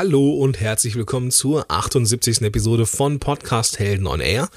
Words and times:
Hallo 0.00 0.30
und 0.30 0.60
herzlich 0.60 0.94
willkommen 0.94 1.32
zur 1.32 1.68
78. 1.72 2.42
Episode 2.42 2.86
von 2.86 3.18
Podcast 3.18 3.80
Helden 3.80 4.06
on 4.06 4.20
Air. 4.20 4.48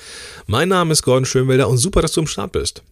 Mein 0.45 0.69
Name 0.69 0.91
ist 0.91 1.01
Gordon 1.01 1.25
Schönwelder 1.25 1.67
und 1.67 1.79
super, 1.79 2.03
dass 2.03 2.11
du 2.11 2.21
am 2.21 2.27
Start 2.27 2.51
bist. 2.51 2.83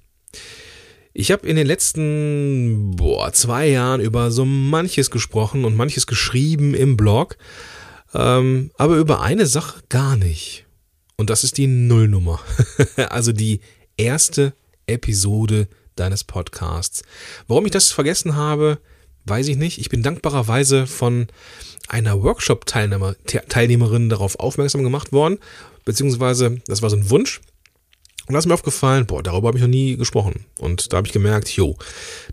Ich 1.13 1.31
habe 1.31 1.47
in 1.47 1.57
den 1.57 1.67
letzten 1.67 2.95
boah, 2.95 3.31
zwei 3.33 3.67
Jahren 3.67 4.01
über 4.01 4.31
so 4.31 4.45
manches 4.45 5.11
gesprochen 5.11 5.63
und 5.63 5.75
manches 5.75 6.07
geschrieben 6.07 6.73
im 6.73 6.97
Blog, 6.97 7.37
ähm, 8.15 8.71
aber 8.79 8.95
über 8.95 9.21
eine 9.21 9.45
Sache 9.45 9.83
gar 9.87 10.15
nicht. 10.15 10.65
Und 11.17 11.29
das 11.29 11.43
ist 11.43 11.59
die 11.59 11.67
Nullnummer. 11.67 12.39
also 13.09 13.31
die 13.31 13.59
erste 13.95 14.53
Episode 14.87 15.67
deines 15.95 16.23
Podcasts. 16.23 17.03
Warum 17.47 17.67
ich 17.67 17.71
das 17.71 17.91
vergessen 17.91 18.35
habe, 18.35 18.79
weiß 19.29 19.47
ich 19.47 19.57
nicht. 19.57 19.79
Ich 19.79 19.89
bin 19.89 20.03
dankbarerweise 20.03 20.87
von 20.87 21.27
einer 21.87 22.21
Workshop-Teilnehmerin 22.21 24.09
darauf 24.09 24.39
aufmerksam 24.39 24.83
gemacht 24.83 25.11
worden, 25.11 25.39
beziehungsweise 25.85 26.61
das 26.67 26.81
war 26.81 26.89
so 26.89 26.97
ein 26.97 27.09
Wunsch. 27.09 27.41
Und 28.27 28.33
da 28.33 28.39
ist 28.39 28.45
mir 28.45 28.53
aufgefallen, 28.53 29.07
boah, 29.07 29.23
darüber 29.23 29.47
habe 29.47 29.57
ich 29.57 29.63
noch 29.63 29.69
nie 29.69 29.97
gesprochen. 29.97 30.45
Und 30.59 30.93
da 30.93 30.97
habe 30.97 31.07
ich 31.07 31.13
gemerkt, 31.13 31.49
jo, 31.49 31.75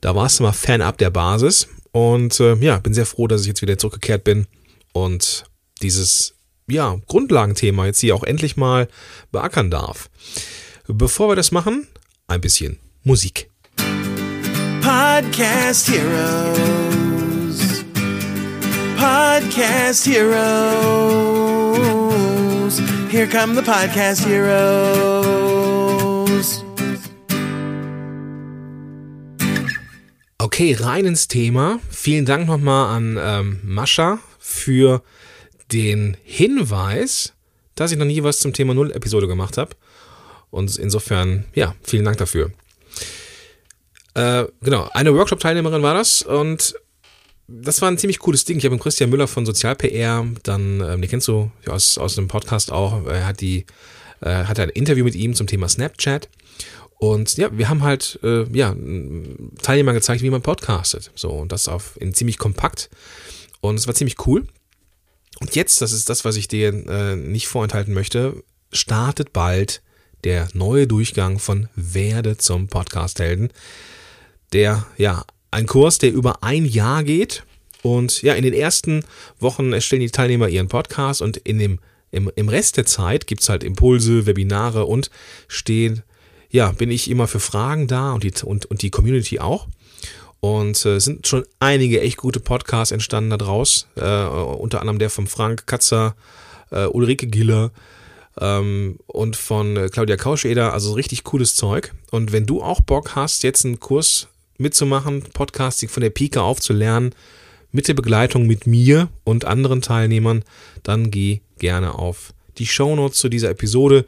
da 0.02 0.14
warst 0.14 0.38
du 0.38 0.42
mal 0.42 0.52
fernab 0.52 0.98
der 0.98 1.10
Basis. 1.10 1.68
Und 1.92 2.38
äh, 2.40 2.54
ja, 2.56 2.78
bin 2.78 2.92
sehr 2.92 3.06
froh, 3.06 3.26
dass 3.26 3.40
ich 3.40 3.46
jetzt 3.46 3.62
wieder 3.62 3.78
zurückgekehrt 3.78 4.22
bin 4.22 4.46
und 4.92 5.44
dieses 5.80 6.34
ja, 6.68 7.00
Grundlagenthema 7.06 7.86
jetzt 7.86 8.00
hier 8.00 8.14
auch 8.14 8.24
endlich 8.24 8.56
mal 8.56 8.88
beackern 9.32 9.70
darf. 9.70 10.10
Bevor 10.86 11.28
wir 11.30 11.36
das 11.36 11.52
machen, 11.52 11.86
ein 12.26 12.40
bisschen 12.40 12.78
Musik. 13.02 13.50
Podcast 14.86 15.90
Heroes. 15.90 17.58
Podcast 18.94 20.06
Heroes. 20.06 20.38
Here 23.10 23.26
come 23.26 23.56
the 23.56 23.62
Podcast 23.62 24.24
Heroes. 24.24 24.62
Okay, 30.38 30.74
rein 30.74 31.04
ins 31.04 31.26
Thema. 31.26 31.80
Vielen 31.90 32.24
Dank 32.24 32.46
nochmal 32.46 32.96
an 32.96 33.18
ähm, 33.20 33.58
Mascha 33.64 34.20
für 34.38 35.02
den 35.72 36.16
Hinweis, 36.22 37.32
dass 37.74 37.90
ich 37.90 37.98
noch 37.98 38.06
nie 38.06 38.22
was 38.22 38.38
zum 38.38 38.52
Thema 38.52 38.72
Null-Episode 38.72 39.26
gemacht 39.26 39.58
habe. 39.58 39.74
Und 40.50 40.76
insofern, 40.76 41.44
ja, 41.54 41.74
vielen 41.82 42.04
Dank 42.04 42.18
dafür. 42.18 42.52
Äh, 44.16 44.46
genau, 44.62 44.88
eine 44.94 45.14
Workshop-Teilnehmerin 45.14 45.82
war 45.82 45.92
das 45.92 46.22
und 46.22 46.74
das 47.48 47.82
war 47.82 47.90
ein 47.90 47.98
ziemlich 47.98 48.18
cooles 48.18 48.46
Ding. 48.46 48.56
Ich 48.56 48.64
habe 48.64 48.74
mit 48.74 48.82
Christian 48.82 49.10
Müller 49.10 49.28
von 49.28 49.44
Sozial-PR, 49.44 50.26
dann, 50.42 50.80
ähm, 50.80 51.02
den 51.02 51.10
kennst 51.10 51.28
du 51.28 51.50
aus, 51.66 51.98
aus 51.98 52.14
dem 52.14 52.26
Podcast 52.26 52.72
auch, 52.72 53.04
er 53.04 53.26
hat 53.26 53.42
die, 53.42 53.66
äh, 54.22 54.44
hatte 54.44 54.62
ein 54.62 54.70
Interview 54.70 55.04
mit 55.04 55.14
ihm 55.14 55.34
zum 55.34 55.46
Thema 55.46 55.68
Snapchat. 55.68 56.30
Und 56.98 57.36
ja, 57.36 57.50
wir 57.52 57.68
haben 57.68 57.82
halt 57.82 58.18
äh, 58.22 58.44
ja, 58.56 58.74
Teilnehmer 59.60 59.92
gezeigt, 59.92 60.22
wie 60.22 60.30
man 60.30 60.40
podcastet. 60.40 61.10
So, 61.14 61.28
und 61.28 61.52
das 61.52 61.68
auf 61.68 62.00
in 62.00 62.14
ziemlich 62.14 62.38
kompakt. 62.38 62.88
Und 63.60 63.74
es 63.74 63.86
war 63.86 63.94
ziemlich 63.94 64.26
cool. 64.26 64.46
Und 65.40 65.54
jetzt, 65.54 65.82
das 65.82 65.92
ist 65.92 66.08
das, 66.08 66.24
was 66.24 66.36
ich 66.36 66.48
dir 66.48 66.68
äh, 66.68 67.16
nicht 67.16 67.48
vorenthalten 67.48 67.92
möchte, 67.92 68.42
startet 68.72 69.34
bald 69.34 69.82
der 70.24 70.48
neue 70.54 70.86
Durchgang 70.86 71.38
von 71.38 71.68
Werde 71.76 72.38
zum 72.38 72.68
Podcast-Helden 72.68 73.50
der, 74.52 74.86
ja, 74.96 75.24
ein 75.50 75.66
Kurs, 75.66 75.98
der 75.98 76.12
über 76.12 76.42
ein 76.42 76.64
Jahr 76.64 77.04
geht. 77.04 77.44
Und 77.82 78.22
ja, 78.22 78.34
in 78.34 78.42
den 78.42 78.54
ersten 78.54 79.04
Wochen 79.38 79.72
erstellen 79.72 80.00
die 80.02 80.10
Teilnehmer 80.10 80.48
ihren 80.48 80.68
Podcast 80.68 81.22
und 81.22 81.36
in 81.36 81.58
dem, 81.58 81.78
im, 82.10 82.30
im 82.34 82.48
Rest 82.48 82.76
der 82.76 82.86
Zeit 82.86 83.26
gibt 83.26 83.42
es 83.42 83.48
halt 83.48 83.62
Impulse, 83.62 84.26
Webinare 84.26 84.86
und 84.86 85.10
stehen, 85.48 86.02
ja, 86.50 86.72
bin 86.72 86.90
ich 86.90 87.10
immer 87.10 87.28
für 87.28 87.40
Fragen 87.40 87.86
da 87.86 88.12
und 88.12 88.24
die, 88.24 88.32
und, 88.44 88.66
und 88.66 88.82
die 88.82 88.90
Community 88.90 89.38
auch. 89.38 89.68
Und 90.40 90.84
äh, 90.84 90.98
sind 91.00 91.26
schon 91.26 91.44
einige 91.60 92.00
echt 92.00 92.18
gute 92.18 92.40
Podcasts 92.40 92.92
entstanden 92.92 93.30
da 93.30 93.36
draus. 93.36 93.88
Äh, 93.96 94.24
unter 94.26 94.80
anderem 94.80 94.98
der 94.98 95.10
von 95.10 95.26
Frank 95.26 95.66
Katzer, 95.66 96.14
äh, 96.70 96.86
Ulrike 96.86 97.26
Giller 97.26 97.72
ähm, 98.38 98.98
und 99.06 99.36
von 99.36 99.76
äh, 99.76 99.88
Claudia 99.88 100.16
Kauscheder. 100.16 100.72
Also 100.72 100.92
richtig 100.92 101.24
cooles 101.24 101.54
Zeug. 101.54 101.94
Und 102.10 102.32
wenn 102.32 102.46
du 102.46 102.62
auch 102.62 102.80
Bock 102.80 103.16
hast, 103.16 103.42
jetzt 103.42 103.64
einen 103.64 103.80
Kurs 103.80 104.28
mitzumachen, 104.58 105.22
Podcasting 105.32 105.88
von 105.88 106.02
der 106.02 106.10
Pike 106.10 106.42
auf 106.42 106.60
zu 106.60 106.72
lernen, 106.72 107.14
mit 107.72 107.88
der 107.88 107.94
Begleitung 107.94 108.46
mit 108.46 108.66
mir 108.66 109.08
und 109.24 109.44
anderen 109.44 109.82
Teilnehmern, 109.82 110.44
dann 110.82 111.10
geh 111.10 111.40
gerne 111.58 111.94
auf 111.94 112.32
die 112.58 112.66
Shownotes 112.66 113.18
zu 113.18 113.28
dieser 113.28 113.50
Episode 113.50 114.06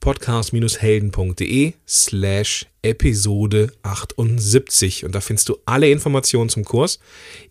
podcast-helden.de 0.00 1.72
slash 1.88 2.66
Episode 2.82 3.72
78 3.82 5.04
und 5.04 5.14
da 5.14 5.20
findest 5.20 5.48
du 5.48 5.56
alle 5.64 5.90
Informationen 5.90 6.50
zum 6.50 6.64
Kurs. 6.64 6.98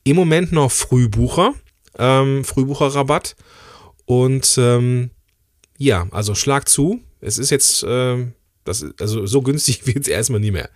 Im 0.04 0.16
Moment 0.16 0.52
noch 0.52 0.72
Frühbucher, 0.72 1.56
ähm, 1.98 2.44
Frühbucherrabatt 2.44 3.36
und 4.06 4.56
ähm, 4.58 5.10
ja, 5.80 6.08
also 6.12 6.36
schlag 6.36 6.70
zu. 6.70 7.02
Es 7.22 7.40
ist 7.40 7.50
jetzt, 7.50 7.84
äh, 7.84 8.28
das, 8.66 8.86
also 9.00 9.26
so 9.26 9.42
günstig 9.42 9.88
wird 9.88 10.02
es 10.02 10.08
erstmal 10.08 10.40
nie 10.40 10.52
mehr. 10.52 10.70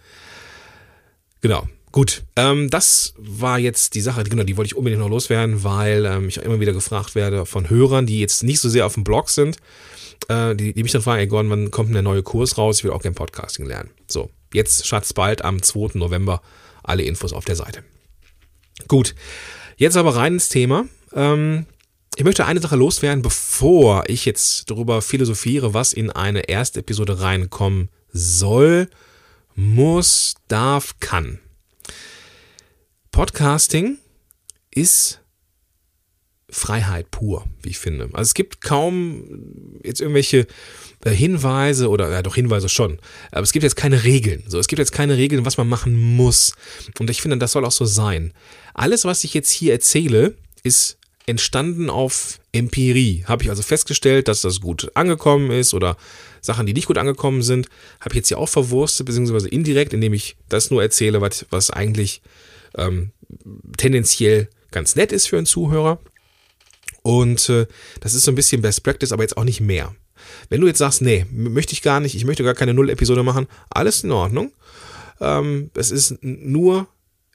Genau. 1.41 1.67
Gut, 1.91 2.23
ähm, 2.35 2.69
das 2.69 3.13
war 3.17 3.57
jetzt 3.57 3.95
die 3.95 4.01
Sache, 4.01 4.23
genau, 4.23 4.43
die 4.43 4.57
wollte 4.57 4.67
ich 4.67 4.75
unbedingt 4.75 5.01
noch 5.01 5.09
loswerden, 5.09 5.63
weil 5.63 6.05
ähm, 6.05 6.27
ich 6.27 6.37
immer 6.37 6.59
wieder 6.59 6.73
gefragt 6.73 7.15
werde 7.15 7.45
von 7.45 7.69
Hörern, 7.69 8.05
die 8.05 8.19
jetzt 8.19 8.43
nicht 8.43 8.59
so 8.59 8.69
sehr 8.69 8.85
auf 8.85 8.93
dem 8.93 9.03
Blog 9.03 9.29
sind, 9.29 9.57
äh, 10.27 10.53
die, 10.55 10.73
die 10.73 10.83
mich 10.83 10.91
dann 10.91 11.01
fragen, 11.01 11.21
ey 11.21 11.27
Gordon, 11.27 11.49
wann 11.49 11.71
kommt 11.71 11.89
denn 11.89 11.93
der 11.93 12.03
neue 12.03 12.23
Kurs 12.23 12.57
raus? 12.57 12.79
Ich 12.79 12.83
will 12.83 12.91
auch 12.91 13.01
gerne 13.01 13.15
Podcasting 13.15 13.65
lernen. 13.65 13.89
So, 14.07 14.29
jetzt 14.53 14.85
startet 14.85 15.15
bald 15.15 15.43
am 15.43 15.61
2. 15.61 15.97
November 15.97 16.41
alle 16.83 17.03
Infos 17.03 17.33
auf 17.33 17.45
der 17.45 17.55
Seite. 17.55 17.83
Gut, 18.87 19.15
jetzt 19.77 19.97
aber 19.97 20.15
rein 20.15 20.33
ins 20.33 20.49
Thema. 20.49 20.85
Ähm, 21.13 21.65
ich 22.17 22.25
möchte 22.25 22.45
eine 22.45 22.59
Sache 22.59 22.75
loswerden, 22.75 23.21
bevor 23.21 24.03
ich 24.07 24.25
jetzt 24.25 24.69
darüber 24.69 25.01
philosophiere, 25.01 25.73
was 25.73 25.93
in 25.93 26.11
eine 26.11 26.49
erste 26.49 26.81
Episode 26.81 27.21
reinkommen 27.21 27.89
soll 28.11 28.89
muss, 29.57 30.35
darf, 30.47 30.99
kann. 30.99 31.39
Podcasting 33.11 33.97
ist 34.69 35.19
Freiheit 36.49 37.09
pur, 37.09 37.45
wie 37.63 37.69
ich 37.69 37.79
finde. 37.79 38.05
Also 38.13 38.21
es 38.29 38.33
gibt 38.35 38.61
kaum 38.61 39.79
jetzt 39.83 39.99
irgendwelche 39.99 40.45
äh, 41.03 41.09
Hinweise 41.09 41.89
oder 41.89 42.09
ja 42.11 42.21
doch 42.21 42.35
Hinweise 42.35 42.69
schon, 42.69 42.99
aber 43.31 43.41
es 43.41 43.51
gibt 43.51 43.63
jetzt 43.63 43.75
keine 43.75 44.03
Regeln. 44.03 44.43
So, 44.47 44.59
es 44.59 44.67
gibt 44.67 44.77
jetzt 44.77 44.91
keine 44.91 45.17
Regeln, 45.17 45.43
was 45.43 45.57
man 45.57 45.67
machen 45.67 46.15
muss. 46.15 46.53
Und 46.99 47.09
ich 47.09 47.21
finde, 47.21 47.39
das 47.39 47.51
soll 47.51 47.65
auch 47.65 47.71
so 47.71 47.85
sein. 47.85 48.33
Alles, 48.75 49.05
was 49.05 49.23
ich 49.23 49.33
jetzt 49.33 49.49
hier 49.49 49.73
erzähle, 49.73 50.35
ist 50.61 50.99
entstanden 51.25 51.89
auf 51.89 52.39
Empirie. 52.51 53.25
Habe 53.25 53.43
ich 53.43 53.49
also 53.49 53.63
festgestellt, 53.63 54.27
dass 54.27 54.41
das 54.41 54.61
gut 54.61 54.91
angekommen 54.93 55.49
ist 55.49 55.73
oder 55.73 55.97
Sachen, 56.47 56.65
die 56.65 56.73
nicht 56.73 56.87
gut 56.87 56.97
angekommen 56.97 57.43
sind, 57.43 57.69
habe 57.99 58.13
ich 58.13 58.17
jetzt 58.17 58.29
hier 58.29 58.39
auch 58.39 58.49
verwurstet, 58.49 59.05
beziehungsweise 59.05 59.47
indirekt, 59.47 59.93
indem 59.93 60.13
ich 60.13 60.35
das 60.49 60.71
nur 60.71 60.81
erzähle, 60.81 61.21
was, 61.21 61.45
was 61.51 61.69
eigentlich 61.69 62.21
ähm, 62.75 63.11
tendenziell 63.77 64.49
ganz 64.71 64.95
nett 64.95 65.11
ist 65.11 65.27
für 65.27 65.37
einen 65.37 65.45
Zuhörer. 65.45 65.99
Und 67.03 67.49
äh, 67.49 67.67
das 67.99 68.13
ist 68.13 68.23
so 68.23 68.31
ein 68.31 68.35
bisschen 68.35 68.61
Best 68.61 68.83
Practice, 68.83 69.11
aber 69.11 69.23
jetzt 69.23 69.37
auch 69.37 69.43
nicht 69.43 69.61
mehr. 69.61 69.93
Wenn 70.49 70.61
du 70.61 70.67
jetzt 70.67 70.79
sagst, 70.79 71.01
nee, 71.01 71.25
möchte 71.31 71.73
ich 71.73 71.81
gar 71.81 71.99
nicht, 71.99 72.15
ich 72.15 72.25
möchte 72.25 72.43
gar 72.43 72.55
keine 72.55 72.73
Null-Episode 72.73 73.23
machen, 73.23 73.47
alles 73.69 74.03
in 74.03 74.11
Ordnung. 74.11 74.51
Ähm, 75.21 75.69
es 75.75 75.91
ist 75.91 76.17
nur 76.21 76.87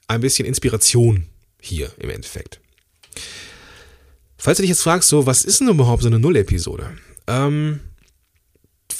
ein 0.07 0.21
bisschen 0.21 0.45
Inspiration 0.45 1.27
hier 1.61 1.91
im 1.97 2.09
Endeffekt. 2.09 2.59
Falls 4.37 4.57
du 4.57 4.63
dich 4.63 4.69
jetzt 4.69 4.83
fragst, 4.83 5.07
so, 5.07 5.25
was 5.25 5.45
ist 5.45 5.61
denn 5.61 5.69
überhaupt 5.69 6.01
so 6.01 6.09
eine 6.09 6.19
Null-Episode? 6.19 6.97
Ähm, 7.27 7.79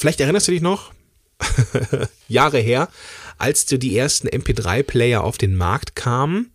vielleicht 0.03 0.19
erinnerst 0.19 0.49
du 0.49 0.51
dich 0.51 0.61
noch, 0.61 0.91
Jahre 2.27 2.59
her, 2.59 2.89
als 3.37 3.65
du 3.65 3.79
die 3.79 3.97
ersten 3.97 4.27
MP3-Player 4.27 5.23
auf 5.23 5.37
den 5.37 5.55
Markt 5.55 5.95
kamen, 5.95 6.51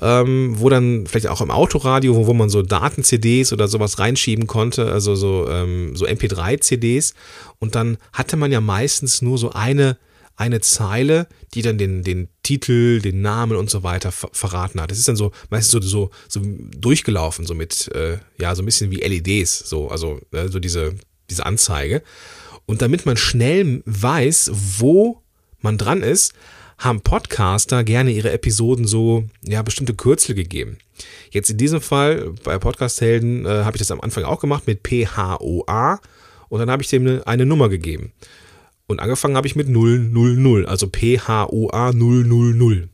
ähm, 0.00 0.54
wo 0.58 0.68
dann 0.68 1.06
vielleicht 1.06 1.28
auch 1.28 1.40
im 1.40 1.52
Autoradio, 1.52 2.16
wo, 2.16 2.26
wo 2.26 2.34
man 2.34 2.50
so 2.50 2.62
Daten-CDs 2.62 3.52
oder 3.52 3.68
sowas 3.68 4.00
reinschieben 4.00 4.48
konnte, 4.48 4.90
also 4.90 5.14
so, 5.14 5.48
ähm, 5.48 5.94
so 5.94 6.04
MP3-CDs. 6.04 7.14
Und 7.60 7.76
dann 7.76 7.96
hatte 8.12 8.36
man 8.36 8.50
ja 8.50 8.60
meistens 8.60 9.22
nur 9.22 9.38
so 9.38 9.52
eine, 9.52 9.96
eine 10.34 10.60
Zeile, 10.60 11.28
die 11.54 11.62
dann 11.62 11.78
den, 11.78 12.02
den 12.02 12.26
Titel, 12.42 13.00
den 13.00 13.22
Namen 13.22 13.56
und 13.56 13.70
so 13.70 13.84
weiter 13.84 14.10
ver 14.10 14.30
verraten 14.32 14.80
hat. 14.80 14.90
Das 14.90 14.98
ist 14.98 15.06
dann 15.06 15.14
so 15.14 15.30
meistens 15.48 15.70
so, 15.70 15.80
so, 15.80 16.10
so 16.26 16.40
durchgelaufen, 16.76 17.46
so 17.46 17.54
mit, 17.54 17.86
äh, 17.94 18.18
ja, 18.40 18.52
so 18.56 18.62
ein 18.62 18.66
bisschen 18.66 18.90
wie 18.90 18.96
LEDs, 18.96 19.60
so, 19.60 19.90
also 19.90 20.18
äh, 20.32 20.48
so 20.48 20.58
diese, 20.58 20.94
diese 21.30 21.46
Anzeige. 21.46 22.02
Und 22.66 22.82
damit 22.82 23.06
man 23.06 23.16
schnell 23.16 23.82
weiß, 23.86 24.50
wo 24.78 25.22
man 25.60 25.78
dran 25.78 26.02
ist, 26.02 26.34
haben 26.78 27.00
Podcaster 27.00 27.84
gerne 27.84 28.10
ihre 28.10 28.32
Episoden 28.32 28.86
so, 28.86 29.24
ja, 29.42 29.62
bestimmte 29.62 29.94
Kürzel 29.94 30.34
gegeben. 30.34 30.78
Jetzt 31.30 31.50
in 31.50 31.56
diesem 31.56 31.80
Fall 31.80 32.32
bei 32.42 32.58
Podcast-Helden 32.58 33.46
äh, 33.46 33.48
habe 33.64 33.76
ich 33.76 33.80
das 33.80 33.90
am 33.90 34.00
Anfang 34.00 34.24
auch 34.24 34.40
gemacht 34.40 34.66
mit 34.66 34.80
PHOA 34.86 36.00
und 36.48 36.58
dann 36.58 36.70
habe 36.70 36.82
ich 36.82 36.88
dem 36.88 37.06
eine, 37.06 37.26
eine 37.26 37.46
Nummer 37.46 37.68
gegeben. 37.68 38.12
Und 38.86 39.00
angefangen 39.00 39.36
habe 39.36 39.46
ich 39.46 39.56
mit 39.56 39.68
000, 39.68 40.66
also 40.66 40.88
PHOA 40.88 41.92
000. 41.92 42.88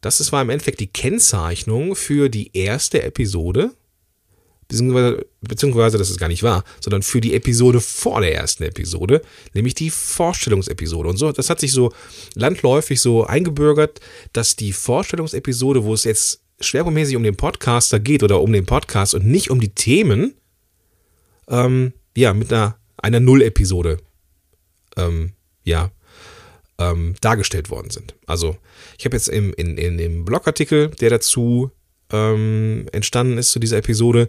Das 0.00 0.32
war 0.32 0.42
im 0.42 0.50
Endeffekt 0.50 0.80
die 0.80 0.88
Kennzeichnung 0.88 1.96
für 1.96 2.28
die 2.28 2.50
erste 2.56 3.02
Episode, 3.02 3.70
beziehungsweise, 4.68 5.26
beziehungsweise 5.40 5.98
das 5.98 6.10
ist 6.10 6.18
gar 6.18 6.28
nicht 6.28 6.42
wahr, 6.42 6.64
sondern 6.80 7.02
für 7.02 7.20
die 7.20 7.34
Episode 7.34 7.80
vor 7.80 8.20
der 8.20 8.34
ersten 8.34 8.64
Episode, 8.64 9.22
nämlich 9.52 9.74
die 9.74 9.90
Vorstellungsepisode. 9.90 11.08
Und 11.08 11.16
so, 11.16 11.32
das 11.32 11.50
hat 11.50 11.60
sich 11.60 11.72
so 11.72 11.92
landläufig 12.34 13.00
so 13.00 13.24
eingebürgert, 13.24 14.00
dass 14.32 14.56
die 14.56 14.72
Vorstellungsepisode, 14.72 15.84
wo 15.84 15.94
es 15.94 16.04
jetzt 16.04 16.40
schwerpunktmäßig 16.60 17.16
um 17.16 17.22
den 17.22 17.36
Podcaster 17.36 18.00
geht 18.00 18.22
oder 18.22 18.40
um 18.40 18.52
den 18.52 18.66
Podcast 18.66 19.14
und 19.14 19.26
nicht 19.26 19.50
um 19.50 19.60
die 19.60 19.74
Themen, 19.74 20.34
ähm, 21.48 21.92
ja, 22.16 22.32
mit 22.32 22.52
einer, 22.52 22.78
einer 22.96 23.20
Null-Episode, 23.20 23.98
ähm, 24.96 25.32
ja, 25.64 25.90
ähm, 26.78 27.14
dargestellt 27.20 27.70
worden 27.70 27.90
sind. 27.90 28.14
Also 28.26 28.56
ich 28.98 29.04
habe 29.04 29.16
jetzt 29.16 29.28
im, 29.28 29.52
in, 29.54 29.76
in 29.76 29.98
dem 29.98 30.24
Blogartikel, 30.24 30.88
der 30.88 31.10
dazu 31.10 31.70
ähm, 32.14 32.86
entstanden 32.92 33.38
ist 33.38 33.52
zu 33.52 33.58
dieser 33.58 33.78
Episode, 33.78 34.28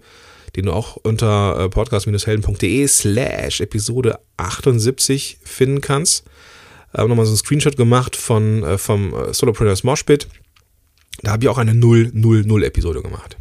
den 0.55 0.65
du 0.65 0.73
auch 0.73 0.95
unter 0.97 1.59
äh, 1.59 1.69
podcast-helden.de 1.69 2.87
slash 2.87 3.61
Episode 3.61 4.19
78 4.37 5.39
finden 5.43 5.81
kannst, 5.81 6.25
äh, 6.93 7.05
nochmal 7.05 7.25
so 7.25 7.31
einen 7.31 7.37
Screenshot 7.37 7.77
gemacht 7.77 8.15
von, 8.15 8.63
äh, 8.63 8.77
vom 8.77 9.13
äh, 9.13 9.33
Solopreneurs 9.33 9.83
Moshpit. 9.83 10.27
Da 11.21 11.31
habe 11.31 11.43
ich 11.43 11.49
auch 11.49 11.57
eine 11.57 11.73
000-Episode 11.73 13.01
gemacht. 13.01 13.37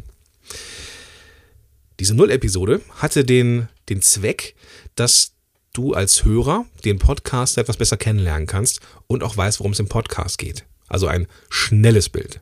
Diese 1.99 2.13
Null-Episode 2.13 2.81
hatte 2.97 3.23
den, 3.23 3.69
den 3.89 4.01
Zweck, 4.01 4.55
dass 4.95 5.31
du 5.73 5.93
als 5.93 6.25
Hörer 6.25 6.65
den 6.83 6.99
Podcast 6.99 7.57
etwas 7.57 7.77
besser 7.77 7.97
kennenlernen 7.97 8.47
kannst 8.47 8.81
und 9.07 9.23
auch 9.23 9.37
weißt, 9.37 9.59
worum 9.59 9.71
es 9.71 9.79
im 9.79 9.87
Podcast 9.87 10.37
geht. 10.37 10.65
Also 10.87 11.07
ein 11.07 11.27
schnelles 11.49 12.09
Bild. 12.09 12.41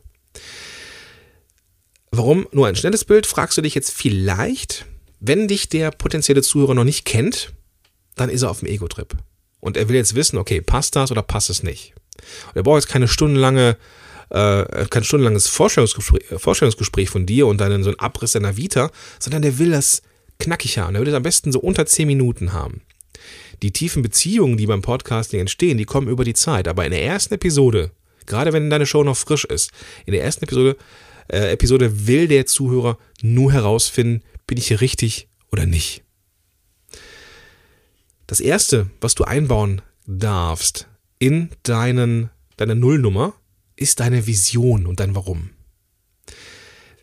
Warum 2.16 2.48
nur 2.52 2.68
ein 2.68 2.76
schnelles 2.76 3.06
Bild, 3.06 3.26
fragst 3.26 3.58
du 3.58 3.62
dich 3.62 3.74
jetzt 3.74 3.92
vielleicht, 3.92 4.86
wenn 5.20 5.48
dich 5.48 5.70
der 5.70 5.90
potenzielle 5.90 6.44
Zuhörer 6.44 6.76
noch 6.76 6.84
nicht 6.84 7.06
kennt, 7.06 7.54
dann 8.16 8.30
ist 8.30 8.44
er 8.44 8.52
auf 8.52 8.60
dem 8.60 8.70
Ego-Trip. 8.70 9.16
Und 9.60 9.78
er 9.78 9.90
will 9.90 9.96
jetzt 9.96 10.14
wissen, 10.14 10.38
okay, 10.38 10.62
passt 10.62 10.96
das 10.96 11.12
oder 11.12 11.24
passt 11.24 11.50
es 11.50 11.64
nicht? 11.64 11.94
Und 12.50 12.56
er 12.56 12.64
braucht 12.64 12.84
jetzt 12.84 12.92
keine 12.92 13.08
stundenlange, 13.08 13.78
äh, 14.30 14.86
kein 14.90 15.04
stundenlanges 15.04 15.48
Vorstellungsgespräch, 15.48 16.24
Vorstellungsgespräch 16.38 17.10
von 17.10 17.26
dir 17.26 17.48
und 17.48 17.58
dann 17.60 17.84
so 17.84 17.90
einen 17.90 18.00
Abriss 18.00 18.34
deiner 18.34 18.58
Vita, 18.58 18.92
sondern 19.20 19.42
der 19.42 19.58
will 19.58 19.72
das 19.72 20.04
knackig 20.40 20.78
haben. 20.78 20.94
Er 20.94 21.02
will 21.02 21.08
es 21.08 21.16
am 21.16 21.24
besten 21.24 21.52
so 21.52 21.60
unter 21.60 21.86
10 21.86 22.06
Minuten 22.06 22.54
haben 22.54 22.82
die 23.64 23.72
tiefen 23.72 24.04
Beziehungen, 24.04 24.58
die 24.58 24.68
beim 24.68 24.82
Podcasting 24.82 25.40
entstehen, 25.40 25.78
die 25.78 25.86
kommen 25.86 26.10
über 26.10 26.26
die 26.26 26.34
Zeit. 26.34 26.68
Aber 26.68 26.86
in 26.86 26.92
der 26.92 27.04
ersten 27.04 27.34
Episode, 27.34 27.92
gerade 28.26 28.54
wenn 28.54 28.70
deine 28.70 28.86
Show 28.86 29.04
noch 29.04 29.18
frisch 29.18 29.46
ist, 29.46 29.72
in 30.06 30.14
der 30.14 30.24
ersten 30.24 30.44
Episode, 30.44 30.76
äh, 31.28 31.52
Episode 31.52 32.08
will 32.08 32.28
der 32.28 32.46
Zuhörer 32.46 32.98
nur 33.22 33.52
herausfinden, 33.52 34.24
bin 34.48 34.58
ich 34.58 34.68
hier 34.68 34.82
richtig 34.82 35.28
oder 35.52 35.66
nicht. 35.66 36.04
Das 38.28 38.40
erste, 38.40 38.90
was 39.02 39.16
du 39.16 39.24
einbauen 39.24 39.82
darfst 40.06 40.88
in 41.20 41.50
deinen, 41.64 42.30
deine 42.58 42.76
Nullnummer, 42.76 43.34
ist 43.76 44.00
deine 44.00 44.28
Vision 44.28 44.86
und 44.86 45.00
dein 45.00 45.16
Warum. 45.16 45.52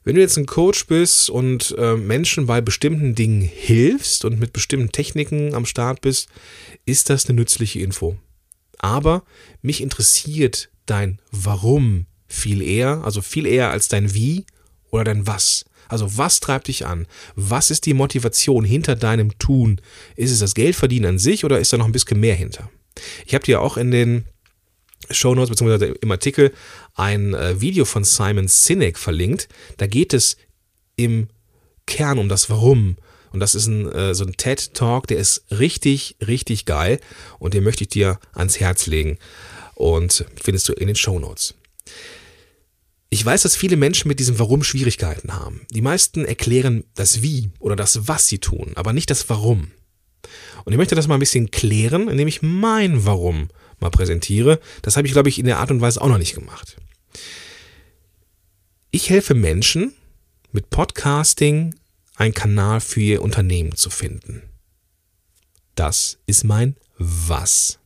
Wenn 0.03 0.15
du 0.15 0.23
jetzt 0.23 0.39
ein 0.39 0.47
Coach 0.47 0.87
bist 0.87 1.29
und 1.29 1.75
äh, 1.79 1.95
Menschen 1.95 2.47
bei 2.47 2.61
bestimmten 2.61 3.15
Dingen 3.15 3.43
hilfst 3.43 4.25
und 4.25 4.41
mit 4.41 4.53
bestimmten 4.53 4.93
Techniken 4.93 5.55
am 5.55 5.67
Start 5.67 6.01
bist, 6.01 6.29
ist 6.87 7.11
das 7.11 7.27
eine 7.27 7.37
nützliche 7.37 7.81
Info. 7.81 8.17
Aber 8.79 9.25
mich 9.61 9.83
interessiert 9.83 10.71
dein 10.87 11.21
Warum 11.31 12.07
viel 12.31 12.63
eher, 12.63 13.03
also 13.05 13.21
viel 13.21 13.45
eher 13.45 13.71
als 13.71 13.89
dein 13.89 14.15
Wie 14.15 14.47
oder 14.91 15.05
dein 15.05 15.27
Was. 15.27 15.65
Also 15.89 16.17
was 16.17 16.39
treibt 16.39 16.69
dich 16.69 16.87
an? 16.87 17.07
Was 17.35 17.71
ist 17.71 17.85
die 17.85 17.95
Motivation 17.95 18.65
hinter 18.65 18.95
deinem 18.95 19.37
Tun? 19.39 19.81
Ist 20.15 20.31
es 20.31 20.39
das 20.39 20.55
Geldverdienen 20.55 21.11
an 21.11 21.19
sich 21.19 21.45
oder 21.45 21.59
ist 21.59 21.73
da 21.73 21.77
noch 21.77 21.87
ein 21.87 21.93
bisschen 21.93 22.21
mehr 22.21 22.37
hinter? 22.37 22.71
Ich 23.27 23.35
habe 23.35 23.45
dir 23.45 23.61
auch 23.61 23.77
in 23.77 23.91
den 23.91 24.25
Shownotes 25.11 25.51
bzw. 25.51 25.95
im 26.01 26.11
Artikel 26.13 26.53
ein 26.95 27.35
äh, 27.35 27.61
Video 27.61 27.85
von 27.85 28.05
Simon 28.05 28.47
Sinek 28.47 28.99
verlinkt. 28.99 29.49
Da 29.79 29.89
geht 29.89 30.15
es 30.15 30.37
im 30.95 31.29
Kern 31.87 32.21
um 32.21 32.29
das 32.29 32.49
Warum. 32.49 32.97
Und 33.33 33.41
das 33.41 33.57
ist 33.57 33.67
ein, 33.67 33.91
äh, 33.91 34.15
so 34.15 34.25
ein 34.25 34.37
TED-Talk, 34.37 35.09
der 35.09 35.19
ist 35.19 35.45
richtig, 35.51 36.17
richtig 36.25 36.67
geil 36.67 37.01
und 37.41 37.55
den 37.55 37.65
möchte 37.65 37.85
ich 37.85 37.89
dir 37.89 38.21
ans 38.33 38.61
Herz 38.61 38.87
legen 38.87 39.19
und 39.75 40.25
findest 40.41 40.69
du 40.69 40.73
in 40.73 40.87
den 40.87 40.97
Shownotes. 40.97 41.55
Ich 43.13 43.25
weiß, 43.25 43.43
dass 43.43 43.57
viele 43.57 43.77
Menschen 43.77 44.07
mit 44.07 44.21
diesem 44.21 44.39
Warum 44.39 44.63
Schwierigkeiten 44.63 45.35
haben. 45.35 45.67
Die 45.71 45.81
meisten 45.81 46.25
erklären 46.25 46.85
das 46.95 47.23
Wie 47.23 47.51
oder 47.59 47.75
das 47.75 48.07
Was 48.07 48.29
sie 48.29 48.39
tun, 48.39 48.73
aber 48.77 48.93
nicht 48.93 49.11
das 49.11 49.29
Warum. 49.29 49.73
Und 50.65 50.73
ich 50.73 50.77
möchte 50.77 50.95
das 50.95 51.09
mal 51.09 51.15
ein 51.15 51.21
bisschen 51.21 51.51
klären, 51.51 52.09
indem 52.09 52.29
ich 52.29 52.41
mein 52.41 53.05
Warum 53.05 53.49
mal 53.81 53.91
präsentiere. 53.91 54.61
Das 54.83 54.97
habe 54.97 55.09
ich, 55.09 55.13
glaube 55.13 55.29
ich, 55.29 55.41
in 55.41 55.47
der 55.47 55.59
Art 55.59 55.73
und 55.73 55.81
Weise 55.81 56.01
auch 56.01 56.09
noch 56.09 56.19
nicht 56.19 56.37
gemacht. 56.37 56.77
Ich 58.93 59.11
helfe 59.11 59.35
Menschen 59.35 59.93
mit 60.53 60.71
Podcasting 60.71 61.75
einen 62.15 62.35
Kanal 62.35 62.81
für 62.81 63.01
ihr 63.01 63.23
Unternehmen 63.23 63.75
zu 63.75 63.91
finden. 63.91 64.43
Das 65.75 66.19
ist 66.27 66.45
mein 66.45 66.77
Was. 66.99 67.81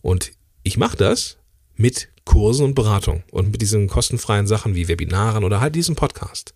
Und 0.00 0.32
ich 0.62 0.76
mache 0.76 0.96
das 0.96 1.38
mit 1.74 2.11
Kursen 2.24 2.64
und 2.64 2.74
Beratung 2.74 3.24
und 3.30 3.50
mit 3.50 3.62
diesen 3.62 3.88
kostenfreien 3.88 4.46
Sachen 4.46 4.74
wie 4.74 4.88
Webinaren 4.88 5.44
oder 5.44 5.60
halt 5.60 5.74
diesem 5.74 5.96
Podcast. 5.96 6.54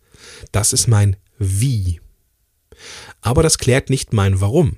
Das 0.52 0.72
ist 0.72 0.86
mein 0.86 1.16
Wie. 1.38 2.00
Aber 3.20 3.42
das 3.42 3.58
klärt 3.58 3.90
nicht 3.90 4.12
mein 4.12 4.40
Warum. 4.40 4.76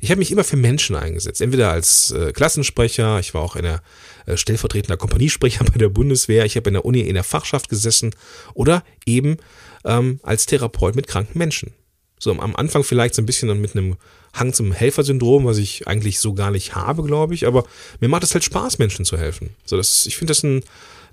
Ich 0.00 0.10
habe 0.10 0.20
mich 0.20 0.30
immer 0.30 0.44
für 0.44 0.56
Menschen 0.56 0.94
eingesetzt, 0.94 1.40
entweder 1.40 1.72
als 1.72 2.12
äh, 2.12 2.32
Klassensprecher, 2.32 3.18
ich 3.18 3.34
war 3.34 3.42
auch 3.42 3.56
in 3.56 3.64
der 3.64 3.82
äh, 4.26 4.36
stellvertretender 4.36 4.96
Kompaniesprecher 4.96 5.64
bei 5.72 5.78
der 5.78 5.88
Bundeswehr, 5.88 6.44
ich 6.44 6.56
habe 6.56 6.70
in 6.70 6.74
der 6.74 6.84
Uni 6.84 7.00
in 7.00 7.14
der 7.14 7.24
Fachschaft 7.24 7.68
gesessen 7.68 8.14
oder 8.54 8.84
eben 9.06 9.38
ähm, 9.84 10.20
als 10.22 10.46
Therapeut 10.46 10.94
mit 10.94 11.08
kranken 11.08 11.38
Menschen. 11.38 11.74
So 12.18 12.30
am 12.30 12.54
Anfang 12.54 12.84
vielleicht 12.84 13.16
so 13.16 13.22
ein 13.22 13.26
bisschen 13.26 13.60
mit 13.60 13.76
einem 13.76 13.96
Hang 14.32 14.52
zum 14.52 14.72
Helfersyndrom, 14.72 15.44
was 15.44 15.58
ich 15.58 15.86
eigentlich 15.86 16.18
so 16.20 16.34
gar 16.34 16.50
nicht 16.50 16.74
habe, 16.74 17.02
glaube 17.02 17.34
ich, 17.34 17.46
aber 17.46 17.64
mir 18.00 18.08
macht 18.08 18.24
es 18.24 18.34
halt 18.34 18.44
Spaß, 18.44 18.78
Menschen 18.78 19.04
zu 19.04 19.18
helfen. 19.18 19.50
So, 19.64 19.76
das, 19.76 20.06
ich 20.06 20.16
finde 20.16 20.30
das 20.30 20.42
ein, 20.42 20.62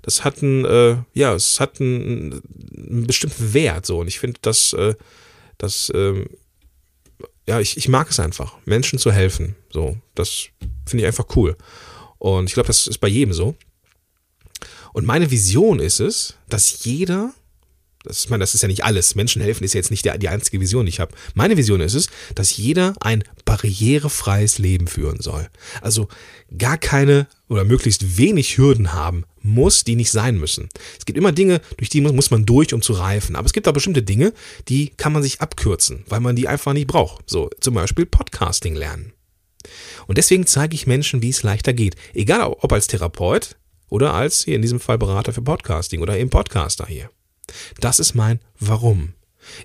das 0.02 0.24
hat 0.24 0.42
einen, 0.42 0.64
äh, 0.64 0.96
ja, 1.14 1.34
es 1.34 1.60
hat 1.60 1.80
einen, 1.80 2.40
einen 2.76 3.06
bestimmten 3.06 3.52
Wert 3.52 3.84
so 3.84 3.98
und 3.98 4.08
ich 4.08 4.18
finde, 4.18 4.38
dass, 4.42 4.72
äh, 4.72 4.94
das 5.58 5.92
ähm, 5.94 6.26
ja, 7.50 7.58
ich, 7.58 7.76
ich 7.76 7.88
mag 7.88 8.08
es 8.08 8.20
einfach, 8.20 8.54
Menschen 8.64 8.98
zu 8.98 9.10
helfen. 9.10 9.56
So, 9.70 9.96
das 10.14 10.46
finde 10.86 11.02
ich 11.02 11.06
einfach 11.06 11.26
cool. 11.34 11.56
Und 12.18 12.46
ich 12.46 12.54
glaube, 12.54 12.68
das 12.68 12.86
ist 12.86 12.98
bei 12.98 13.08
jedem 13.08 13.32
so. 13.32 13.56
Und 14.92 15.06
meine 15.06 15.30
Vision 15.30 15.80
ist 15.80 15.98
es, 15.98 16.36
dass 16.48 16.84
jeder 16.84 17.32
das, 18.02 18.24
ich 18.24 18.30
meine, 18.30 18.40
das 18.40 18.54
ist 18.54 18.62
ja 18.62 18.68
nicht 18.68 18.84
alles. 18.84 19.14
Menschen 19.14 19.42
helfen 19.42 19.64
ist 19.64 19.74
jetzt 19.74 19.90
nicht 19.90 20.04
die, 20.04 20.18
die 20.18 20.28
einzige 20.28 20.60
Vision, 20.60 20.86
die 20.86 20.90
ich 20.90 21.00
habe. 21.00 21.14
Meine 21.34 21.56
Vision 21.56 21.80
ist 21.80 21.94
es, 21.94 22.08
dass 22.34 22.56
jeder 22.56 22.94
ein 23.00 23.24
barrierefreies 23.44 24.58
Leben 24.58 24.86
führen 24.86 25.20
soll. 25.20 25.48
Also 25.82 26.08
gar 26.56 26.78
keine 26.78 27.26
oder 27.48 27.64
möglichst 27.64 28.16
wenig 28.16 28.56
Hürden 28.56 28.92
haben 28.94 29.24
muss, 29.42 29.84
die 29.84 29.96
nicht 29.96 30.10
sein 30.10 30.38
müssen. 30.38 30.68
Es 30.98 31.04
gibt 31.04 31.18
immer 31.18 31.32
Dinge, 31.32 31.60
durch 31.76 31.90
die 31.90 32.00
muss 32.00 32.30
man 32.30 32.46
durch, 32.46 32.72
um 32.72 32.80
zu 32.80 32.94
reifen. 32.94 33.36
Aber 33.36 33.46
es 33.46 33.52
gibt 33.52 33.68
auch 33.68 33.72
bestimmte 33.72 34.02
Dinge, 34.02 34.32
die 34.68 34.90
kann 34.96 35.12
man 35.12 35.22
sich 35.22 35.40
abkürzen, 35.40 36.04
weil 36.08 36.20
man 36.20 36.36
die 36.36 36.48
einfach 36.48 36.72
nicht 36.72 36.86
braucht. 36.86 37.28
So 37.28 37.50
zum 37.60 37.74
Beispiel 37.74 38.06
Podcasting 38.06 38.74
lernen. 38.74 39.12
Und 40.06 40.16
deswegen 40.16 40.46
zeige 40.46 40.74
ich 40.74 40.86
Menschen, 40.86 41.20
wie 41.20 41.28
es 41.28 41.42
leichter 41.42 41.74
geht. 41.74 41.96
Egal 42.14 42.44
ob 42.44 42.72
als 42.72 42.86
Therapeut 42.86 43.56
oder 43.90 44.14
als 44.14 44.44
hier 44.44 44.56
in 44.56 44.62
diesem 44.62 44.80
Fall 44.80 44.96
Berater 44.96 45.34
für 45.34 45.42
Podcasting 45.42 46.00
oder 46.00 46.16
eben 46.16 46.30
Podcaster 46.30 46.86
hier. 46.86 47.10
Das 47.80 47.98
ist 47.98 48.14
mein 48.14 48.40
Warum. 48.58 49.14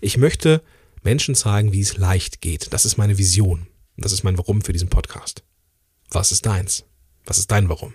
Ich 0.02 0.18
möchte 0.18 0.62
Menschen 1.04 1.36
zeigen, 1.36 1.74
wie 1.74 1.82
es 1.82 1.98
leicht 1.98 2.42
geht. 2.42 2.74
Das 2.74 2.86
ist 2.86 2.98
meine 2.98 3.18
Vision. 3.18 3.68
Das 3.98 4.12
ist 4.12 4.24
mein 4.24 4.38
Warum 4.38 4.62
für 4.62 4.74
diesen 4.74 4.90
Podcast. 4.90 5.44
Was 6.10 6.32
ist 6.32 6.46
deins? 6.46 6.86
Was 7.26 7.38
ist 7.38 7.52
dein 7.52 7.70
Warum? 7.70 7.94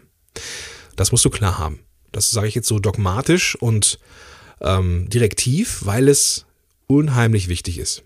Das 0.97 1.13
musst 1.13 1.25
du 1.25 1.31
klar 1.31 1.59
haben. 1.59 1.81
Das 2.13 2.31
sage 2.31 2.49
ich 2.49 2.55
jetzt 2.55 2.69
so 2.69 2.79
dogmatisch 2.79 3.57
und 3.57 3.99
ähm, 4.61 5.09
direktiv, 5.09 5.81
weil 5.85 6.09
es 6.09 6.47
unheimlich 6.87 7.49
wichtig 7.49 7.79
ist. 7.79 8.03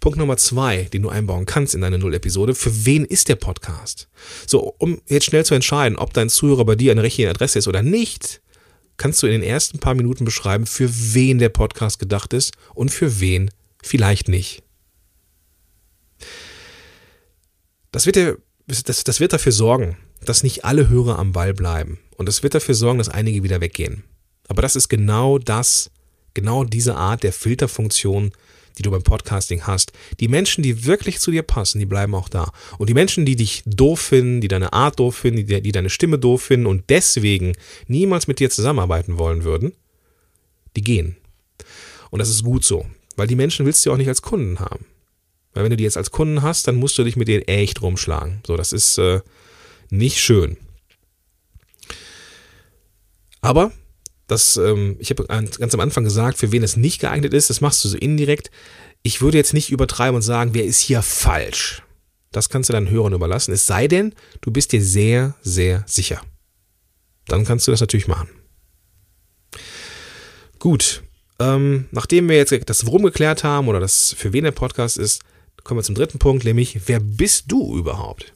Punkt 0.00 0.18
Nummer 0.18 0.36
zwei, 0.36 0.84
den 0.84 1.02
du 1.02 1.08
einbauen 1.08 1.46
kannst 1.46 1.74
in 1.74 1.80
deine 1.80 1.98
Null-Episode, 1.98 2.54
für 2.54 2.84
wen 2.84 3.04
ist 3.04 3.28
der 3.28 3.36
Podcast? 3.36 4.08
So, 4.46 4.74
um 4.78 5.00
jetzt 5.08 5.26
schnell 5.26 5.44
zu 5.44 5.54
entscheiden, 5.54 5.96
ob 5.96 6.12
dein 6.12 6.28
Zuhörer 6.28 6.64
bei 6.64 6.76
dir 6.76 6.92
eine 6.92 7.02
richtige 7.02 7.30
Adresse 7.30 7.58
ist 7.58 7.68
oder 7.68 7.82
nicht, 7.82 8.42
kannst 8.96 9.22
du 9.22 9.26
in 9.26 9.32
den 9.32 9.42
ersten 9.42 9.78
paar 9.78 9.94
Minuten 9.94 10.24
beschreiben, 10.24 10.66
für 10.66 10.88
wen 11.14 11.38
der 11.38 11.48
Podcast 11.48 11.98
gedacht 11.98 12.32
ist 12.32 12.52
und 12.74 12.90
für 12.90 13.20
wen 13.20 13.50
vielleicht 13.82 14.28
nicht. 14.28 14.62
Das 17.90 18.06
wird, 18.06 18.16
der, 18.16 18.36
das, 18.66 19.04
das 19.04 19.20
wird 19.20 19.32
dafür 19.32 19.52
sorgen, 19.52 19.96
dass 20.24 20.42
nicht 20.42 20.64
alle 20.64 20.88
Hörer 20.88 21.18
am 21.18 21.32
Ball 21.32 21.52
bleiben. 21.52 21.98
Und 22.16 22.26
das 22.26 22.42
wird 22.42 22.54
dafür 22.54 22.74
sorgen, 22.74 22.98
dass 22.98 23.08
einige 23.08 23.42
wieder 23.42 23.60
weggehen. 23.60 24.04
Aber 24.48 24.62
das 24.62 24.76
ist 24.76 24.88
genau 24.88 25.38
das, 25.38 25.90
genau 26.34 26.64
diese 26.64 26.96
Art 26.96 27.22
der 27.22 27.32
Filterfunktion, 27.32 28.32
die 28.78 28.82
du 28.82 28.90
beim 28.90 29.02
Podcasting 29.02 29.62
hast. 29.66 29.92
Die 30.20 30.28
Menschen, 30.28 30.62
die 30.62 30.84
wirklich 30.84 31.20
zu 31.20 31.30
dir 31.30 31.42
passen, 31.42 31.78
die 31.78 31.86
bleiben 31.86 32.14
auch 32.14 32.28
da. 32.28 32.52
Und 32.78 32.88
die 32.88 32.94
Menschen, 32.94 33.24
die 33.24 33.36
dich 33.36 33.62
doof 33.66 34.00
finden, 34.00 34.40
die 34.40 34.48
deine 34.48 34.72
Art 34.72 34.98
doof 34.98 35.16
finden, 35.16 35.46
die, 35.46 35.60
die 35.62 35.72
deine 35.72 35.90
Stimme 35.90 36.18
doof 36.18 36.42
finden 36.42 36.66
und 36.66 36.84
deswegen 36.88 37.52
niemals 37.86 38.26
mit 38.26 38.38
dir 38.38 38.50
zusammenarbeiten 38.50 39.18
wollen 39.18 39.44
würden, 39.44 39.72
die 40.76 40.82
gehen. 40.82 41.16
Und 42.10 42.18
das 42.18 42.28
ist 42.28 42.42
gut 42.42 42.64
so, 42.64 42.84
weil 43.16 43.26
die 43.26 43.36
Menschen 43.36 43.66
willst 43.66 43.84
du 43.84 43.92
auch 43.92 43.96
nicht 43.96 44.08
als 44.08 44.22
Kunden 44.22 44.58
haben. 44.60 44.86
Weil 45.54 45.64
wenn 45.64 45.70
du 45.70 45.76
die 45.76 45.84
jetzt 45.84 45.96
als 45.96 46.10
Kunden 46.10 46.42
hast, 46.42 46.66
dann 46.66 46.76
musst 46.76 46.96
du 46.98 47.04
dich 47.04 47.16
mit 47.16 47.28
denen 47.28 47.46
echt 47.46 47.82
rumschlagen. 47.82 48.40
So, 48.46 48.56
das 48.56 48.72
ist 48.72 48.98
äh, 48.98 49.20
nicht 49.90 50.18
schön. 50.18 50.56
Aber 53.42 53.72
das, 54.32 54.56
ähm, 54.56 54.96
ich 54.98 55.10
habe 55.10 55.24
ganz 55.26 55.74
am 55.74 55.80
Anfang 55.80 56.04
gesagt, 56.04 56.38
für 56.38 56.52
wen 56.52 56.62
es 56.62 56.76
nicht 56.76 57.00
geeignet 57.00 57.34
ist, 57.34 57.50
das 57.50 57.60
machst 57.60 57.84
du 57.84 57.88
so 57.88 57.96
indirekt. 57.96 58.50
Ich 59.02 59.20
würde 59.20 59.38
jetzt 59.38 59.54
nicht 59.54 59.70
übertreiben 59.70 60.16
und 60.16 60.22
sagen, 60.22 60.54
wer 60.54 60.64
ist 60.64 60.80
hier 60.80 61.02
falsch. 61.02 61.82
Das 62.30 62.48
kannst 62.48 62.68
du 62.68 62.72
deinen 62.72 62.90
Hörern 62.90 63.12
überlassen. 63.12 63.52
Es 63.52 63.66
sei 63.66 63.88
denn, 63.88 64.14
du 64.40 64.50
bist 64.50 64.72
dir 64.72 64.82
sehr, 64.82 65.34
sehr 65.42 65.84
sicher. 65.86 66.22
Dann 67.26 67.44
kannst 67.44 67.66
du 67.66 67.70
das 67.70 67.80
natürlich 67.80 68.08
machen. 68.08 68.30
Gut, 70.58 71.02
ähm, 71.38 71.86
nachdem 71.90 72.28
wir 72.28 72.36
jetzt 72.36 72.54
das 72.66 72.86
Worum 72.86 73.02
geklärt 73.02 73.44
haben 73.44 73.68
oder 73.68 73.80
das 73.80 74.14
für 74.16 74.32
wen 74.32 74.44
der 74.44 74.52
Podcast 74.52 74.96
ist, 74.96 75.22
kommen 75.62 75.78
wir 75.78 75.84
zum 75.84 75.94
dritten 75.94 76.18
Punkt, 76.18 76.44
nämlich 76.44 76.80
wer 76.86 77.00
bist 77.00 77.44
du 77.48 77.76
überhaupt? 77.76 78.32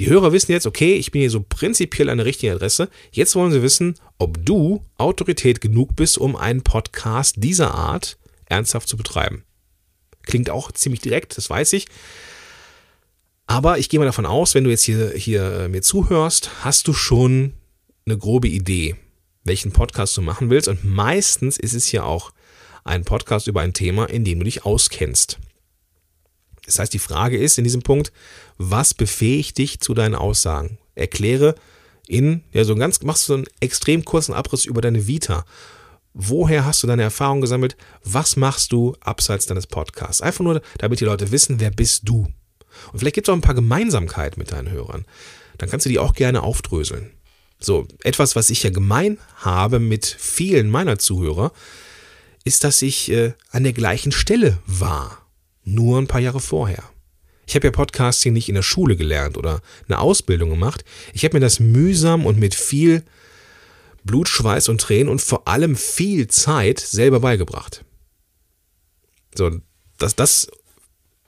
Die 0.00 0.08
Hörer 0.08 0.32
wissen 0.32 0.52
jetzt, 0.52 0.66
okay, 0.66 0.94
ich 0.94 1.10
bin 1.10 1.20
hier 1.20 1.30
so 1.30 1.44
prinzipiell 1.46 2.08
eine 2.08 2.24
richtige 2.24 2.54
Adresse. 2.54 2.88
Jetzt 3.12 3.36
wollen 3.36 3.52
sie 3.52 3.60
wissen, 3.60 3.96
ob 4.16 4.42
du 4.46 4.82
Autorität 4.96 5.60
genug 5.60 5.94
bist, 5.94 6.16
um 6.16 6.36
einen 6.36 6.62
Podcast 6.62 7.34
dieser 7.36 7.74
Art 7.74 8.16
ernsthaft 8.46 8.88
zu 8.88 8.96
betreiben. 8.96 9.44
Klingt 10.22 10.48
auch 10.48 10.72
ziemlich 10.72 11.02
direkt, 11.02 11.36
das 11.36 11.50
weiß 11.50 11.74
ich. 11.74 11.84
Aber 13.46 13.76
ich 13.76 13.90
gehe 13.90 14.00
mal 14.00 14.06
davon 14.06 14.24
aus, 14.24 14.54
wenn 14.54 14.64
du 14.64 14.70
jetzt 14.70 14.84
hier, 14.84 15.10
hier 15.10 15.52
äh, 15.52 15.68
mir 15.68 15.82
zuhörst, 15.82 16.64
hast 16.64 16.88
du 16.88 16.94
schon 16.94 17.52
eine 18.06 18.16
grobe 18.16 18.48
Idee, 18.48 18.96
welchen 19.44 19.70
Podcast 19.70 20.16
du 20.16 20.22
machen 20.22 20.48
willst. 20.48 20.68
Und 20.68 20.82
meistens 20.82 21.58
ist 21.58 21.74
es 21.74 21.92
ja 21.92 22.04
auch 22.04 22.32
ein 22.84 23.04
Podcast 23.04 23.48
über 23.48 23.60
ein 23.60 23.74
Thema, 23.74 24.06
in 24.06 24.24
dem 24.24 24.38
du 24.38 24.46
dich 24.46 24.64
auskennst. 24.64 25.38
Das 26.64 26.78
heißt, 26.78 26.94
die 26.94 26.98
Frage 26.98 27.36
ist 27.36 27.58
in 27.58 27.64
diesem 27.64 27.82
Punkt, 27.82 28.12
was 28.62 28.92
befähigt 28.92 29.56
dich 29.56 29.80
zu 29.80 29.94
deinen 29.94 30.14
Aussagen? 30.14 30.76
Erkläre 30.94 31.54
in, 32.06 32.44
ja, 32.52 32.62
so 32.64 32.74
ganz, 32.74 33.00
machst 33.00 33.22
du 33.22 33.32
so 33.32 33.34
einen 33.36 33.46
extrem 33.60 34.04
kurzen 34.04 34.34
Abriss 34.34 34.66
über 34.66 34.82
deine 34.82 35.06
Vita. 35.06 35.46
Woher 36.12 36.66
hast 36.66 36.82
du 36.82 36.86
deine 36.86 37.02
Erfahrungen 37.02 37.40
gesammelt? 37.40 37.78
Was 38.04 38.36
machst 38.36 38.72
du 38.72 38.94
abseits 39.00 39.46
deines 39.46 39.66
Podcasts? 39.66 40.20
Einfach 40.20 40.44
nur, 40.44 40.60
damit 40.76 41.00
die 41.00 41.06
Leute 41.06 41.32
wissen, 41.32 41.58
wer 41.58 41.70
bist 41.70 42.06
du? 42.06 42.26
Und 42.92 42.98
vielleicht 42.98 43.14
gibt 43.14 43.28
es 43.28 43.32
auch 43.32 43.36
ein 43.36 43.40
paar 43.40 43.54
Gemeinsamkeiten 43.54 44.38
mit 44.38 44.52
deinen 44.52 44.70
Hörern. 44.70 45.06
Dann 45.56 45.70
kannst 45.70 45.86
du 45.86 45.90
die 45.90 45.98
auch 45.98 46.12
gerne 46.12 46.42
aufdröseln. 46.42 47.12
So, 47.60 47.88
etwas, 48.02 48.36
was 48.36 48.50
ich 48.50 48.62
ja 48.62 48.68
gemein 48.68 49.16
habe 49.36 49.78
mit 49.78 50.04
vielen 50.04 50.68
meiner 50.68 50.98
Zuhörer, 50.98 51.52
ist, 52.44 52.64
dass 52.64 52.82
ich 52.82 53.10
äh, 53.10 53.32
an 53.52 53.64
der 53.64 53.72
gleichen 53.72 54.12
Stelle 54.12 54.58
war 54.66 55.26
nur 55.64 55.98
ein 55.98 56.08
paar 56.08 56.20
Jahre 56.20 56.40
vorher. 56.40 56.82
Ich 57.50 57.56
habe 57.56 57.66
ja 57.66 57.72
Podcasting 57.72 58.32
nicht 58.32 58.48
in 58.48 58.54
der 58.54 58.62
Schule 58.62 58.94
gelernt 58.94 59.36
oder 59.36 59.60
eine 59.88 59.98
Ausbildung 59.98 60.50
gemacht. 60.50 60.84
Ich 61.12 61.24
habe 61.24 61.34
mir 61.34 61.40
das 61.40 61.58
mühsam 61.58 62.24
und 62.24 62.38
mit 62.38 62.54
viel 62.54 63.02
Blut, 64.04 64.28
Schweiß 64.28 64.68
und 64.68 64.80
Tränen 64.80 65.08
und 65.08 65.20
vor 65.20 65.48
allem 65.48 65.74
viel 65.74 66.28
Zeit 66.28 66.78
selber 66.78 67.18
beigebracht. 67.18 67.84
So, 69.34 69.50
das, 69.98 70.14
das 70.14 70.48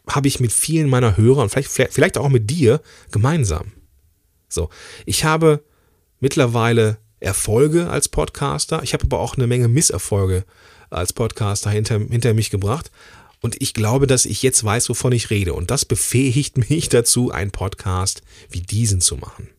habe 0.06 0.28
ich 0.28 0.38
mit 0.38 0.52
vielen 0.52 0.88
meiner 0.88 1.16
Hörer 1.16 1.42
und 1.42 1.48
vielleicht, 1.48 1.92
vielleicht 1.92 2.16
auch 2.16 2.28
mit 2.28 2.48
dir 2.48 2.80
gemeinsam. 3.10 3.72
So, 4.48 4.70
ich 5.04 5.24
habe 5.24 5.64
mittlerweile 6.20 6.98
Erfolge 7.18 7.90
als 7.90 8.08
Podcaster. 8.08 8.80
Ich 8.84 8.94
habe 8.94 9.06
aber 9.06 9.18
auch 9.18 9.36
eine 9.36 9.48
Menge 9.48 9.66
Misserfolge 9.66 10.44
als 10.88 11.12
Podcaster 11.12 11.70
hinter, 11.70 11.98
hinter 11.98 12.32
mich 12.32 12.50
gebracht. 12.50 12.92
Und 13.42 13.60
ich 13.60 13.74
glaube, 13.74 14.06
dass 14.06 14.24
ich 14.24 14.42
jetzt 14.42 14.64
weiß, 14.64 14.88
wovon 14.88 15.12
ich 15.12 15.28
rede. 15.28 15.52
Und 15.52 15.70
das 15.70 15.84
befähigt 15.84 16.56
mich 16.70 16.88
dazu, 16.88 17.30
einen 17.30 17.50
Podcast 17.50 18.22
wie 18.48 18.62
diesen 18.62 19.02
zu 19.02 19.16
machen. 19.16 19.50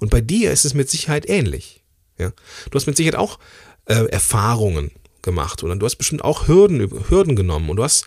Und 0.00 0.10
bei 0.10 0.22
dir 0.22 0.52
ist 0.52 0.64
es 0.64 0.72
mit 0.72 0.88
Sicherheit 0.88 1.28
ähnlich. 1.28 1.82
Ja? 2.18 2.32
Du 2.70 2.76
hast 2.76 2.86
mit 2.86 2.96
Sicherheit 2.96 3.18
auch 3.18 3.38
äh, 3.86 4.06
Erfahrungen 4.06 4.92
gemacht 5.22 5.62
und 5.62 5.78
du 5.78 5.86
hast 5.86 5.96
bestimmt 5.96 6.24
auch 6.24 6.48
Hürden, 6.48 6.80
Hürden 7.08 7.36
genommen 7.36 7.70
und 7.70 7.76
du 7.76 7.84
hast 7.84 8.06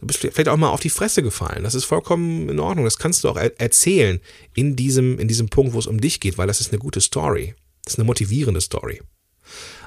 du 0.00 0.06
bist 0.06 0.20
vielleicht 0.20 0.48
auch 0.48 0.56
mal 0.56 0.70
auf 0.70 0.80
die 0.80 0.90
Fresse 0.90 1.22
gefallen. 1.22 1.64
Das 1.64 1.74
ist 1.74 1.84
vollkommen 1.84 2.48
in 2.48 2.58
Ordnung. 2.58 2.84
Das 2.84 2.98
kannst 2.98 3.24
du 3.24 3.28
auch 3.28 3.36
er 3.36 3.58
erzählen 3.60 4.20
in 4.54 4.76
diesem, 4.76 5.18
in 5.18 5.28
diesem 5.28 5.48
Punkt, 5.48 5.72
wo 5.72 5.78
es 5.78 5.86
um 5.86 6.00
dich 6.00 6.20
geht, 6.20 6.38
weil 6.38 6.46
das 6.46 6.60
ist 6.60 6.72
eine 6.72 6.78
gute 6.78 7.00
Story. 7.00 7.54
Das 7.84 7.94
ist 7.94 7.98
eine 7.98 8.06
motivierende 8.06 8.60
Story. 8.60 9.00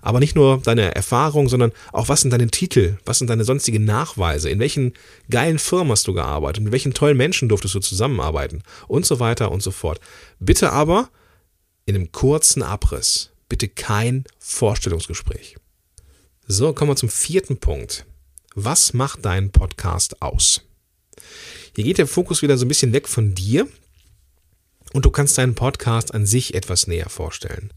Aber 0.02 0.20
nicht 0.20 0.36
nur 0.36 0.62
deine 0.62 0.96
Erfahrung, 0.96 1.50
sondern 1.50 1.72
auch 1.92 2.10
was 2.10 2.22
sind 2.22 2.32
deine 2.32 2.48
Titel, 2.48 2.98
was 3.06 3.20
sind 3.20 3.30
deine 3.30 3.44
sonstigen 3.44 3.86
Nachweise, 3.86 4.50
in 4.50 4.60
welchen 4.60 4.94
geilen 5.30 5.60
Firmen 5.60 5.92
hast 5.92 6.08
du 6.08 6.14
gearbeitet, 6.14 6.64
mit 6.64 6.72
welchen 6.72 6.94
tollen 6.94 7.18
Menschen 7.18 7.50
durftest 7.50 7.76
du 7.76 7.80
zusammenarbeiten 7.80 8.64
und 8.88 9.06
so 9.06 9.20
weiter 9.20 9.52
und 9.52 9.62
so 9.62 9.72
fort. 9.72 10.00
Bitte 10.40 10.72
aber 10.72 11.10
in 11.86 11.96
einem 11.96 12.12
kurzen 12.12 12.64
Abriss. 12.64 13.32
Bitte 13.50 13.68
kein 13.68 14.26
Vorstellungsgespräch. 14.38 15.56
So, 16.48 16.72
kommen 16.74 16.92
wir 16.92 16.96
zum 16.96 17.10
vierten 17.10 17.58
Punkt. 17.58 18.06
Was 18.56 18.94
macht 18.94 19.26
deinen 19.26 19.52
Podcast 19.52 20.22
aus? 20.22 20.62
Hier 21.76 21.84
geht 21.84 21.98
der 21.98 22.08
Fokus 22.08 22.42
wieder 22.42 22.58
so 22.58 22.66
ein 22.66 22.68
bisschen 22.68 22.94
weg 22.94 23.08
von 23.08 23.34
dir 23.36 23.68
und 24.94 25.06
du 25.06 25.12
kannst 25.12 25.38
deinen 25.38 25.56
Podcast 25.56 26.14
an 26.14 26.26
sich 26.26 26.54
etwas 26.54 26.88
näher 26.88 27.10
vorstellen. 27.10 27.72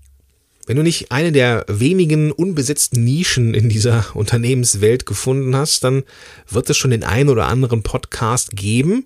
Wenn 0.66 0.76
du 0.76 0.82
nicht 0.82 1.10
eine 1.10 1.32
der 1.32 1.64
wenigen 1.68 2.30
unbesetzten 2.30 3.02
Nischen 3.04 3.54
in 3.54 3.68
dieser 3.68 4.06
Unternehmenswelt 4.14 5.06
gefunden 5.06 5.56
hast, 5.56 5.84
dann 5.84 6.04
wird 6.48 6.70
es 6.70 6.76
schon 6.76 6.92
den 6.92 7.04
einen 7.04 7.28
oder 7.28 7.46
anderen 7.46 7.82
Podcast 7.82 8.56
geben, 8.56 9.04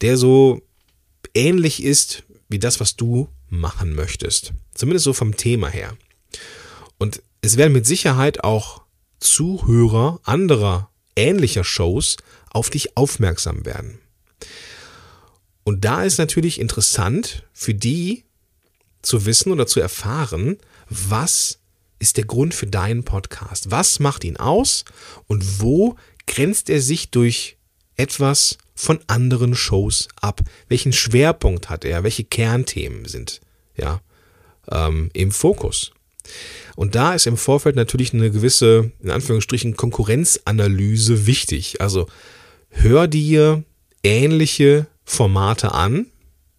der 0.00 0.16
so 0.16 0.62
ähnlich 1.34 1.82
ist 1.82 2.24
wie 2.48 2.58
das, 2.58 2.80
was 2.80 2.96
du 2.96 3.28
machen 3.48 3.94
möchtest. 3.94 4.52
Zumindest 4.74 5.04
so 5.04 5.12
vom 5.12 5.36
Thema 5.36 5.68
her. 5.68 5.96
Und 6.98 7.22
es 7.40 7.56
werden 7.56 7.72
mit 7.72 7.86
Sicherheit 7.86 8.44
auch 8.44 8.82
Zuhörer 9.20 10.20
anderer 10.24 10.90
ähnlicher 11.16 11.64
Shows 11.64 12.16
auf 12.50 12.70
dich 12.70 12.96
aufmerksam 12.96 13.64
werden. 13.64 13.98
Und 15.64 15.84
da 15.84 16.04
ist 16.04 16.18
natürlich 16.18 16.60
interessant 16.60 17.44
für 17.52 17.74
die 17.74 18.25
zu 19.02 19.26
wissen 19.26 19.52
oder 19.52 19.66
zu 19.66 19.80
erfahren, 19.80 20.58
was 20.88 21.58
ist 21.98 22.16
der 22.16 22.24
Grund 22.24 22.54
für 22.54 22.66
deinen 22.66 23.04
Podcast? 23.04 23.70
Was 23.70 24.00
macht 24.00 24.24
ihn 24.24 24.36
aus 24.36 24.84
und 25.26 25.60
wo 25.60 25.96
grenzt 26.26 26.68
er 26.70 26.80
sich 26.80 27.10
durch 27.10 27.56
etwas 27.96 28.58
von 28.74 29.00
anderen 29.06 29.54
Shows 29.54 30.08
ab? 30.20 30.40
Welchen 30.68 30.92
Schwerpunkt 30.92 31.70
hat 31.70 31.84
er? 31.84 32.04
Welche 32.04 32.24
Kernthemen 32.24 33.06
sind 33.06 33.40
ja 33.76 34.00
ähm, 34.70 35.10
im 35.14 35.30
Fokus? 35.32 35.92
Und 36.74 36.94
da 36.94 37.14
ist 37.14 37.26
im 37.26 37.36
Vorfeld 37.36 37.76
natürlich 37.76 38.12
eine 38.12 38.30
gewisse, 38.30 38.92
in 39.00 39.10
Anführungsstrichen, 39.10 39.76
Konkurrenzanalyse 39.76 41.26
wichtig. 41.26 41.80
Also 41.80 42.08
hör 42.68 43.08
dir 43.08 43.64
ähnliche 44.02 44.86
Formate 45.04 45.72
an, 45.72 46.06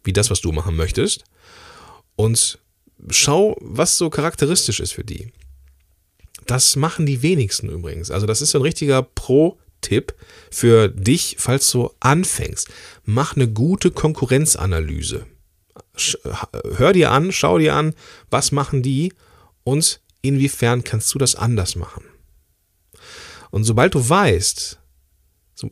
wie 0.04 0.14
das, 0.14 0.32
was 0.32 0.42
du 0.42 0.52
machen 0.52 0.76
möchtest, 0.76 1.26
und 2.18 2.60
schau, 3.10 3.56
was 3.62 3.98
so 3.98 4.10
charakteristisch 4.10 4.82
ist 4.82 4.92
für 4.92 5.06
die. 5.06 5.32
Das 6.46 6.76
machen 6.76 7.06
die 7.06 7.22
wenigsten 7.22 7.70
übrigens. 7.70 8.12
Also 8.12 8.26
das 8.26 8.42
ist 8.42 8.56
ein 8.56 8.62
richtiger 8.62 9.04
Pro-Tipp 9.04 10.14
für 10.52 10.90
dich, 10.90 11.38
falls 11.40 11.72
du 11.72 11.92
anfängst. 12.02 12.68
Mach 13.06 13.36
eine 13.36 13.48
gute 13.48 13.92
Konkurrenzanalyse. 13.92 15.26
Hör 16.76 16.94
dir 16.94 17.12
an, 17.12 17.32
schau 17.32 17.60
dir 17.60 17.76
an, 17.76 17.94
was 18.30 18.52
machen 18.52 18.82
die 18.82 19.14
und 19.64 20.02
inwiefern 20.22 20.84
kannst 20.84 21.14
du 21.14 21.20
das 21.20 21.36
anders 21.36 21.76
machen. 21.76 22.04
Und 23.52 23.64
sobald 23.64 23.94
du 23.94 24.10
weißt, 24.10 24.80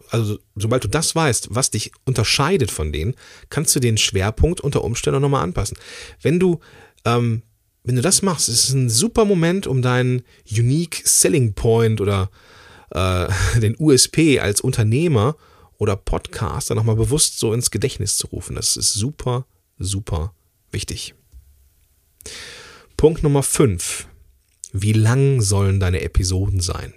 also 0.10 0.40
sobald 0.56 0.84
du 0.84 0.88
das 0.88 1.16
weißt, 1.16 1.50
was 1.52 1.72
dich 1.72 1.92
unterscheidet 2.06 2.72
von 2.72 2.92
denen, 2.92 3.16
kannst 3.50 3.76
du 3.76 3.80
den 3.80 3.98
Schwerpunkt 3.98 4.62
unter 4.62 4.84
Umständen 4.84 5.22
nochmal 5.22 5.44
anpassen. 5.44 5.78
Wenn 6.22 6.40
du, 6.40 6.60
ähm, 7.06 7.44
wenn 7.84 7.96
du 7.96 8.02
das 8.02 8.22
machst, 8.22 8.50
ist 8.50 8.66
es 8.66 8.74
ein 8.74 8.90
super 8.90 9.26
Moment, 9.26 9.68
um 9.68 9.82
deinen 9.82 10.24
Unique 10.50 11.02
Selling 11.06 11.54
Point 11.54 12.02
oder 12.02 12.30
äh, 12.92 13.28
den 13.60 13.76
USP 13.80 14.40
als 14.40 14.62
Unternehmer 14.62 15.36
oder 15.78 15.96
Podcaster 15.96 16.76
nochmal 16.76 16.96
bewusst 16.96 17.40
so 17.40 17.54
ins 17.54 17.72
Gedächtnis 17.72 18.18
zu 18.18 18.28
rufen. 18.28 18.56
Das 18.56 18.78
ist 18.78 18.94
super, 18.94 19.46
super 19.78 20.34
wichtig. 20.72 21.14
Punkt 22.98 23.24
Nummer 23.24 23.44
5. 23.44 24.08
Wie 24.72 24.94
lang 24.94 25.42
sollen 25.42 25.80
deine 25.80 26.02
Episoden 26.02 26.60
sein? 26.60 26.94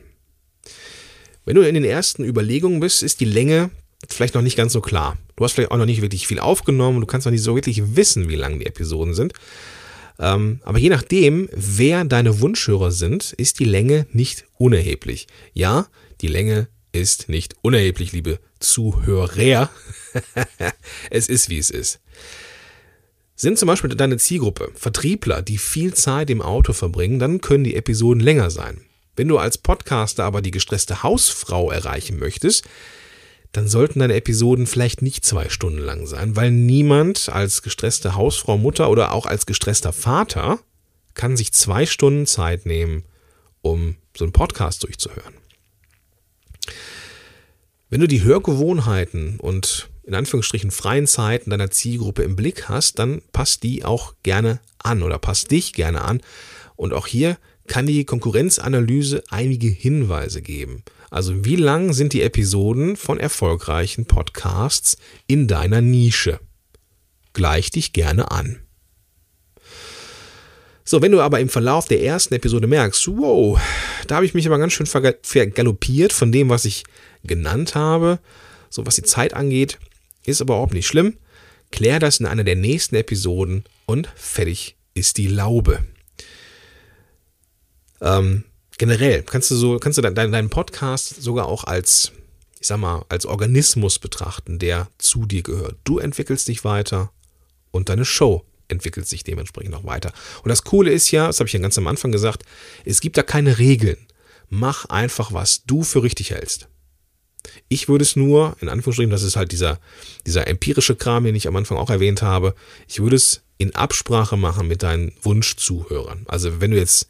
Wenn 1.48 1.54
du 1.54 1.66
in 1.66 1.72
den 1.72 1.84
ersten 1.84 2.24
Überlegungen 2.24 2.78
bist, 2.78 3.02
ist 3.02 3.20
die 3.20 3.24
Länge 3.24 3.70
vielleicht 4.06 4.34
noch 4.34 4.42
nicht 4.42 4.58
ganz 4.58 4.74
so 4.74 4.82
klar. 4.82 5.16
Du 5.34 5.44
hast 5.44 5.52
vielleicht 5.52 5.70
auch 5.70 5.78
noch 5.78 5.86
nicht 5.86 6.02
wirklich 6.02 6.26
viel 6.26 6.40
aufgenommen, 6.40 7.00
du 7.00 7.06
kannst 7.06 7.24
noch 7.24 7.30
nicht 7.30 7.42
so 7.42 7.54
wirklich 7.54 7.96
wissen, 7.96 8.28
wie 8.28 8.36
lang 8.36 8.58
die 8.58 8.66
Episoden 8.66 9.14
sind. 9.14 9.32
Ähm, 10.18 10.60
aber 10.62 10.76
je 10.76 10.90
nachdem, 10.90 11.48
wer 11.54 12.04
deine 12.04 12.42
Wunschhörer 12.42 12.90
sind, 12.90 13.32
ist 13.32 13.60
die 13.60 13.64
Länge 13.64 14.06
nicht 14.12 14.44
unerheblich. 14.58 15.26
Ja, 15.54 15.86
die 16.20 16.26
Länge 16.26 16.68
ist 16.92 17.30
nicht 17.30 17.54
unerheblich, 17.62 18.12
liebe 18.12 18.40
Zuhörer. 18.60 19.70
es 21.10 21.30
ist, 21.30 21.48
wie 21.48 21.56
es 21.56 21.70
ist. 21.70 21.98
Sind 23.36 23.58
zum 23.58 23.68
Beispiel 23.68 23.88
deine 23.88 24.18
Zielgruppe 24.18 24.70
Vertriebler, 24.74 25.40
die 25.40 25.56
viel 25.56 25.94
Zeit 25.94 26.28
im 26.28 26.42
Auto 26.42 26.74
verbringen, 26.74 27.18
dann 27.18 27.40
können 27.40 27.64
die 27.64 27.74
Episoden 27.74 28.20
länger 28.20 28.50
sein. 28.50 28.82
Wenn 29.18 29.26
du 29.26 29.38
als 29.38 29.58
Podcaster 29.58 30.22
aber 30.22 30.42
die 30.42 30.52
gestresste 30.52 31.02
Hausfrau 31.02 31.72
erreichen 31.72 32.20
möchtest, 32.20 32.64
dann 33.50 33.66
sollten 33.66 33.98
deine 33.98 34.14
Episoden 34.14 34.68
vielleicht 34.68 35.02
nicht 35.02 35.24
zwei 35.24 35.48
Stunden 35.48 35.80
lang 35.80 36.06
sein, 36.06 36.36
weil 36.36 36.52
niemand 36.52 37.28
als 37.28 37.62
gestresste 37.62 38.14
Hausfrau, 38.14 38.58
Mutter 38.58 38.88
oder 38.88 39.12
auch 39.12 39.26
als 39.26 39.44
gestresster 39.44 39.92
Vater 39.92 40.60
kann 41.14 41.36
sich 41.36 41.52
zwei 41.52 41.84
Stunden 41.84 42.26
Zeit 42.26 42.64
nehmen, 42.64 43.02
um 43.60 43.96
so 44.16 44.24
einen 44.24 44.32
Podcast 44.32 44.84
durchzuhören. 44.84 45.34
Wenn 47.90 48.00
du 48.00 48.06
die 48.06 48.22
Hörgewohnheiten 48.22 49.40
und 49.40 49.88
in 50.04 50.14
Anführungsstrichen 50.14 50.70
freien 50.70 51.08
Zeiten 51.08 51.50
deiner 51.50 51.72
Zielgruppe 51.72 52.22
im 52.22 52.36
Blick 52.36 52.68
hast, 52.68 53.00
dann 53.00 53.22
passt 53.32 53.64
die 53.64 53.84
auch 53.84 54.14
gerne 54.22 54.60
an 54.78 55.02
oder 55.02 55.18
passt 55.18 55.50
dich 55.50 55.72
gerne 55.72 56.02
an. 56.02 56.20
Und 56.76 56.92
auch 56.92 57.08
hier 57.08 57.36
kann 57.68 57.86
die 57.86 58.04
Konkurrenzanalyse 58.04 59.22
einige 59.30 59.68
Hinweise 59.68 60.42
geben. 60.42 60.82
Also 61.10 61.44
wie 61.44 61.56
lang 61.56 61.92
sind 61.92 62.12
die 62.12 62.22
Episoden 62.22 62.96
von 62.96 63.18
erfolgreichen 63.20 64.06
Podcasts 64.06 64.96
in 65.26 65.46
deiner 65.46 65.80
Nische? 65.80 66.40
Gleich 67.32 67.70
dich 67.70 67.92
gerne 67.92 68.30
an. 68.30 68.60
So, 70.84 71.02
wenn 71.02 71.12
du 71.12 71.20
aber 71.20 71.38
im 71.38 71.50
Verlauf 71.50 71.86
der 71.86 72.02
ersten 72.02 72.34
Episode 72.34 72.66
merkst, 72.66 73.08
wow, 73.08 73.60
da 74.06 74.16
habe 74.16 74.26
ich 74.26 74.32
mich 74.32 74.46
aber 74.46 74.58
ganz 74.58 74.72
schön 74.72 74.86
vergaloppiert 74.86 76.14
von 76.14 76.32
dem, 76.32 76.48
was 76.48 76.64
ich 76.64 76.84
genannt 77.24 77.74
habe, 77.74 78.20
so 78.70 78.86
was 78.86 78.96
die 78.96 79.02
Zeit 79.02 79.34
angeht, 79.34 79.78
ist 80.24 80.40
aber 80.40 80.54
überhaupt 80.54 80.72
nicht 80.72 80.86
schlimm. 80.86 81.18
Klär 81.70 81.98
das 81.98 82.20
in 82.20 82.26
einer 82.26 82.44
der 82.44 82.56
nächsten 82.56 82.96
Episoden 82.96 83.64
und 83.84 84.08
fertig 84.16 84.76
ist 84.94 85.18
die 85.18 85.28
Laube. 85.28 85.84
Ähm, 88.00 88.44
generell 88.78 89.22
kannst 89.22 89.50
du 89.50 89.56
so, 89.56 89.78
kannst 89.78 89.98
du 89.98 90.02
deinen, 90.02 90.32
deinen 90.32 90.50
Podcast 90.50 91.22
sogar 91.22 91.46
auch 91.46 91.64
als, 91.64 92.12
ich 92.60 92.66
sag 92.66 92.78
mal, 92.78 93.04
als 93.08 93.26
Organismus 93.26 93.98
betrachten, 93.98 94.58
der 94.58 94.88
zu 94.98 95.26
dir 95.26 95.42
gehört. 95.42 95.76
Du 95.84 95.98
entwickelst 95.98 96.48
dich 96.48 96.64
weiter 96.64 97.10
und 97.70 97.88
deine 97.88 98.04
Show 98.04 98.44
entwickelt 98.68 99.08
sich 99.08 99.24
dementsprechend 99.24 99.74
auch 99.74 99.84
weiter. 99.84 100.12
Und 100.42 100.50
das 100.50 100.62
Coole 100.62 100.92
ist 100.92 101.10
ja, 101.10 101.26
das 101.26 101.40
habe 101.40 101.48
ich 101.48 101.54
ja 101.54 101.60
ganz 101.60 101.78
am 101.78 101.86
Anfang 101.86 102.12
gesagt, 102.12 102.44
es 102.84 103.00
gibt 103.00 103.16
da 103.16 103.22
keine 103.22 103.58
Regeln. 103.58 103.96
Mach 104.50 104.86
einfach, 104.86 105.32
was 105.32 105.64
du 105.64 105.82
für 105.82 106.02
richtig 106.02 106.30
hältst. 106.30 106.68
Ich 107.68 107.88
würde 107.88 108.02
es 108.02 108.16
nur, 108.16 108.56
in 108.60 108.68
Anführungsstrichen, 108.68 109.10
das 109.10 109.22
ist 109.22 109.36
halt 109.36 109.52
dieser, 109.52 109.78
dieser 110.26 110.46
empirische 110.46 110.96
Kram, 110.96 111.24
den 111.24 111.34
ich 111.34 111.48
am 111.48 111.56
Anfang 111.56 111.78
auch 111.78 111.90
erwähnt 111.90 112.22
habe, 112.22 112.54
ich 112.86 113.00
würde 113.00 113.16
es 113.16 113.42
in 113.56 113.74
Absprache 113.74 114.36
machen 114.36 114.68
mit 114.68 114.82
deinen 114.82 115.12
Wunschzuhörern. 115.22 116.24
Also 116.28 116.60
wenn 116.60 116.70
du 116.70 116.76
jetzt 116.76 117.08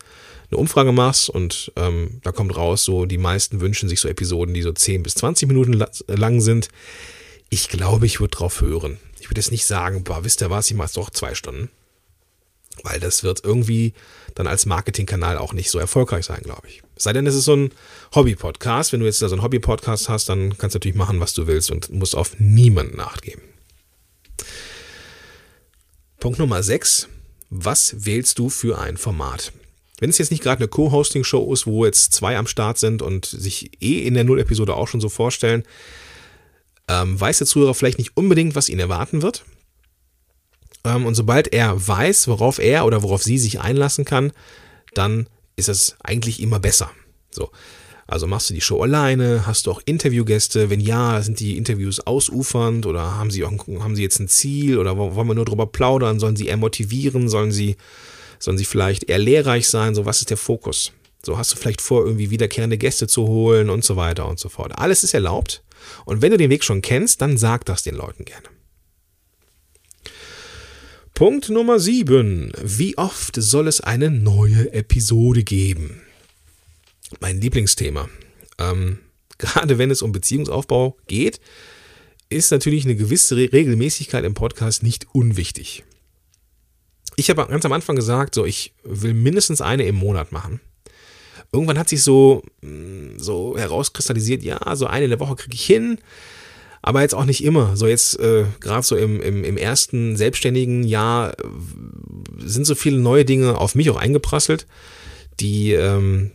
eine 0.51 0.59
Umfrage 0.59 0.93
machst 0.93 1.29
und 1.29 1.73
ähm, 1.77 2.21
da 2.23 2.33
kommt 2.33 2.57
raus, 2.57 2.85
so 2.85 3.05
die 3.05 3.19
meisten 3.19 3.61
wünschen 3.61 3.89
sich 3.89 4.01
so 4.01 4.09
Episoden, 4.09 4.55
die 4.55 4.63
so 4.63 4.73
10 4.73 5.03
bis 5.03 5.15
20 5.17 5.49
Minuten 5.49 5.85
lang 6.07 6.41
sind. 6.41 6.69
Ich 7.51 7.69
glaube, 7.69 8.07
ich 8.07 8.21
würde 8.21 8.37
drauf 8.37 8.61
hören. 8.61 8.99
Ich 9.21 9.31
würde 9.31 9.41
jetzt 9.41 9.51
nicht 9.51 9.67
sagen, 9.67 10.05
boah, 10.05 10.25
wisst 10.25 10.43
ihr 10.43 10.51
was, 10.51 10.71
ich 10.71 10.77
mache 10.77 10.87
es 10.87 10.93
doch 10.95 11.11
zwei 11.11 11.35
Stunden. 11.35 11.71
Weil 12.83 13.01
das 13.01 13.23
wird 13.25 13.45
irgendwie 13.45 13.93
dann 14.35 14.47
als 14.47 14.67
Marketingkanal 14.67 15.37
auch 15.37 15.53
nicht 15.53 15.71
so 15.71 15.79
erfolgreich 15.79 16.25
sein, 16.25 16.41
glaube 16.43 16.69
ich. 16.69 16.83
Sei 16.97 17.13
denn, 17.13 17.27
es 17.27 17.35
ist 17.35 17.45
so 17.45 17.57
ein 17.57 17.73
Hobby-Podcast. 18.15 18.93
Wenn 18.93 19.01
du 19.01 19.07
jetzt 19.07 19.21
da 19.21 19.29
so 19.29 19.35
einen 19.35 19.43
Hobby-Podcast 19.43 20.09
hast, 20.09 20.29
dann 20.29 20.57
kannst 20.57 20.75
du 20.75 20.79
natürlich 20.79 20.97
machen, 20.97 21.21
was 21.21 21.35
du 21.35 21.47
willst 21.47 21.71
und 21.71 21.91
musst 21.91 22.15
auf 22.15 22.39
niemanden 22.39 22.97
nachgeben. 22.97 23.43
Punkt 26.21 26.39
Nummer 26.39 26.63
6. 26.63 27.09
Was 27.51 28.05
wählst 28.05 28.39
du 28.39 28.49
für 28.49 28.79
ein 28.79 28.97
Format? 28.97 29.53
Wenn 30.01 30.11
es 30.11 30.19
jetzt 30.19 30.31
nicht 30.31 30.43
gerade 30.43 30.61
eine 30.61 30.69
Co-Hosting-Show 30.69 31.53
ist, 31.53 31.67
wo 31.67 31.85
jetzt 31.85 32.13
zwei 32.13 32.37
am 32.37 32.47
Start 32.47 32.79
sind 32.79 33.03
und 33.03 33.27
sich 33.27 33.83
eh 33.83 34.03
in 34.03 34.15
der 34.15 34.25
Null-Episode 34.25 34.75
auch 34.75 34.89
schon 34.89 35.01
so 35.01 35.09
vorstellen, 35.09 35.65
ähm, 36.89 37.21
weiß 37.21 37.39
der 37.39 37.47
Zuhörer 37.47 37.75
vielleicht 37.75 37.99
nicht 37.99 38.17
unbedingt, 38.17 38.55
was 38.55 38.69
ihn 38.69 38.79
erwarten 38.79 39.23
wird. 39.23 39.45
Ähm, 40.85 41.05
und 41.05 41.15
sobald 41.15 41.53
er 41.53 41.87
weiß, 41.87 42.29
worauf 42.29 42.59
er 42.59 42.87
oder 42.87 43.03
worauf 43.03 43.23
sie 43.23 43.39
sich 43.39 43.61
einlassen 43.61 44.05
kann, 44.05 44.33
dann 44.95 45.29
ist 45.57 45.69
es 45.69 45.97
eigentlich 46.03 46.41
immer 46.41 46.61
besser. 46.61 46.91
So. 47.31 47.51
Also 48.07 48.27
machst 48.27 48.49
du 48.49 48.55
die 48.55 48.63
Show 48.63 48.81
alleine? 48.83 49.47
Hast 49.47 49.67
du 49.67 49.71
auch 49.71 49.83
Interviewgäste? 49.85 50.71
Wenn 50.71 50.81
ja, 50.81 51.21
sind 51.21 51.41
die 51.41 51.59
Interviews 51.59 52.01
ausufernd 52.01 52.87
oder 52.87 53.17
haben 53.17 53.31
sie, 53.31 53.45
auch, 53.45 53.53
haben 53.81 53.97
sie 53.97 54.03
jetzt 54.03 54.19
ein 54.19 54.29
Ziel 54.29 54.79
oder 54.79 54.97
wollen 54.97 55.29
wir 55.29 55.35
nur 55.35 55.45
drüber 55.45 55.67
plaudern? 55.67 56.19
Sollen 56.19 56.37
sie 56.37 56.47
eher 56.47 56.57
motivieren? 56.57 57.29
Sollen 57.29 57.53
sie 57.53 57.77
Sollen 58.38 58.59
sie 58.59 58.64
vielleicht 58.64 59.05
eher 59.05 59.18
lehrreich 59.18 59.68
sein? 59.68 59.94
So, 59.94 60.05
was 60.05 60.20
ist 60.20 60.31
der 60.31 60.37
Fokus? 60.37 60.92
So 61.24 61.37
hast 61.37 61.53
du 61.53 61.57
vielleicht 61.57 61.81
vor, 61.81 62.05
irgendwie 62.05 62.31
wiederkehrende 62.31 62.79
Gäste 62.79 63.07
zu 63.07 63.27
holen 63.27 63.70
und 63.70 63.85
so 63.85 63.96
weiter 63.96 64.29
und 64.29 64.38
so 64.38 64.48
fort. 64.48 64.79
Alles 64.79 65.03
ist 65.05 65.14
erlaubt. 65.14 65.62
Und 66.05 66.22
wenn 66.22 66.31
du 66.31 66.37
den 66.37 66.51
Weg 66.51 66.64
schon 66.64 66.83
kennst, 66.83 67.20
dann 67.20 67.37
sag 67.37 67.64
das 67.64 67.83
den 67.83 67.94
Leuten 67.94 68.24
gerne. 68.24 68.48
Punkt 71.14 71.48
Nummer 71.48 71.81
7. 71.81 72.53
Wie 72.62 72.96
oft 72.96 73.35
soll 73.37 73.66
es 73.66 73.81
eine 73.81 74.11
neue 74.11 74.72
Episode 74.72 75.42
geben? 75.42 76.01
Mein 77.20 77.40
Lieblingsthema. 77.40 78.09
Ähm, 78.59 79.01
gerade 79.38 79.79
wenn 79.79 79.90
es 79.90 80.03
um 80.03 80.12
Beziehungsaufbau 80.12 80.96
geht, 81.09 81.40
ist 82.29 82.53
natürlich 82.53 82.85
eine 82.85 82.94
gewisse 82.94 83.37
Regelmäßigkeit 83.37 84.24
im 84.24 84.35
Podcast 84.35 84.83
nicht 84.83 85.07
unwichtig 85.12 85.85
ich 87.18 87.31
habe 87.31 87.44
ganz 87.46 87.64
am 87.66 87.72
Anfang 87.72 87.96
gesagt, 87.96 88.35
so 88.35 88.44
ich 88.44 88.72
will 88.85 89.12
mindestens 89.12 89.61
eine 89.61 89.85
im 89.85 89.96
Monat 89.96 90.31
machen. 90.31 90.61
Irgendwann 91.52 91.78
hat 91.78 91.88
sich 91.88 92.04
so, 92.04 92.42
mm, 92.61 93.18
so 93.18 93.59
herauskristallisiert, 93.59 94.44
ja, 94.44 94.61
so 94.76 94.87
eine 94.87 95.04
in 95.04 95.11
der 95.11 95.18
Woche 95.18 95.35
kriege 95.35 95.57
ich 95.57 95.66
hin, 95.66 95.98
aber 96.81 97.02
jetzt 97.02 97.16
auch 97.16 97.24
nicht 97.24 97.42
immer. 97.42 97.76
So 97.76 97.88
jetzt 97.88 98.20
äh, 98.20 98.44
gerade 98.61 98.87
so 98.87 98.94
im, 98.94 99.20
im, 99.20 99.42
im 99.42 99.57
ersten 99.57 100.16
selbstständigen 100.16 100.85
Jahr 100.85 101.33
äh, 101.33 101.44
sind 102.38 102.66
so 102.66 102.76
viele 102.76 102.98
neue 102.98 103.24
Dinge 103.24 103.59
auf 103.59 103.74
mich 103.74 103.90
auch 103.90 103.96
eingeprasselt, 103.96 104.68
die 105.40 105.72
ähm, 105.72 106.31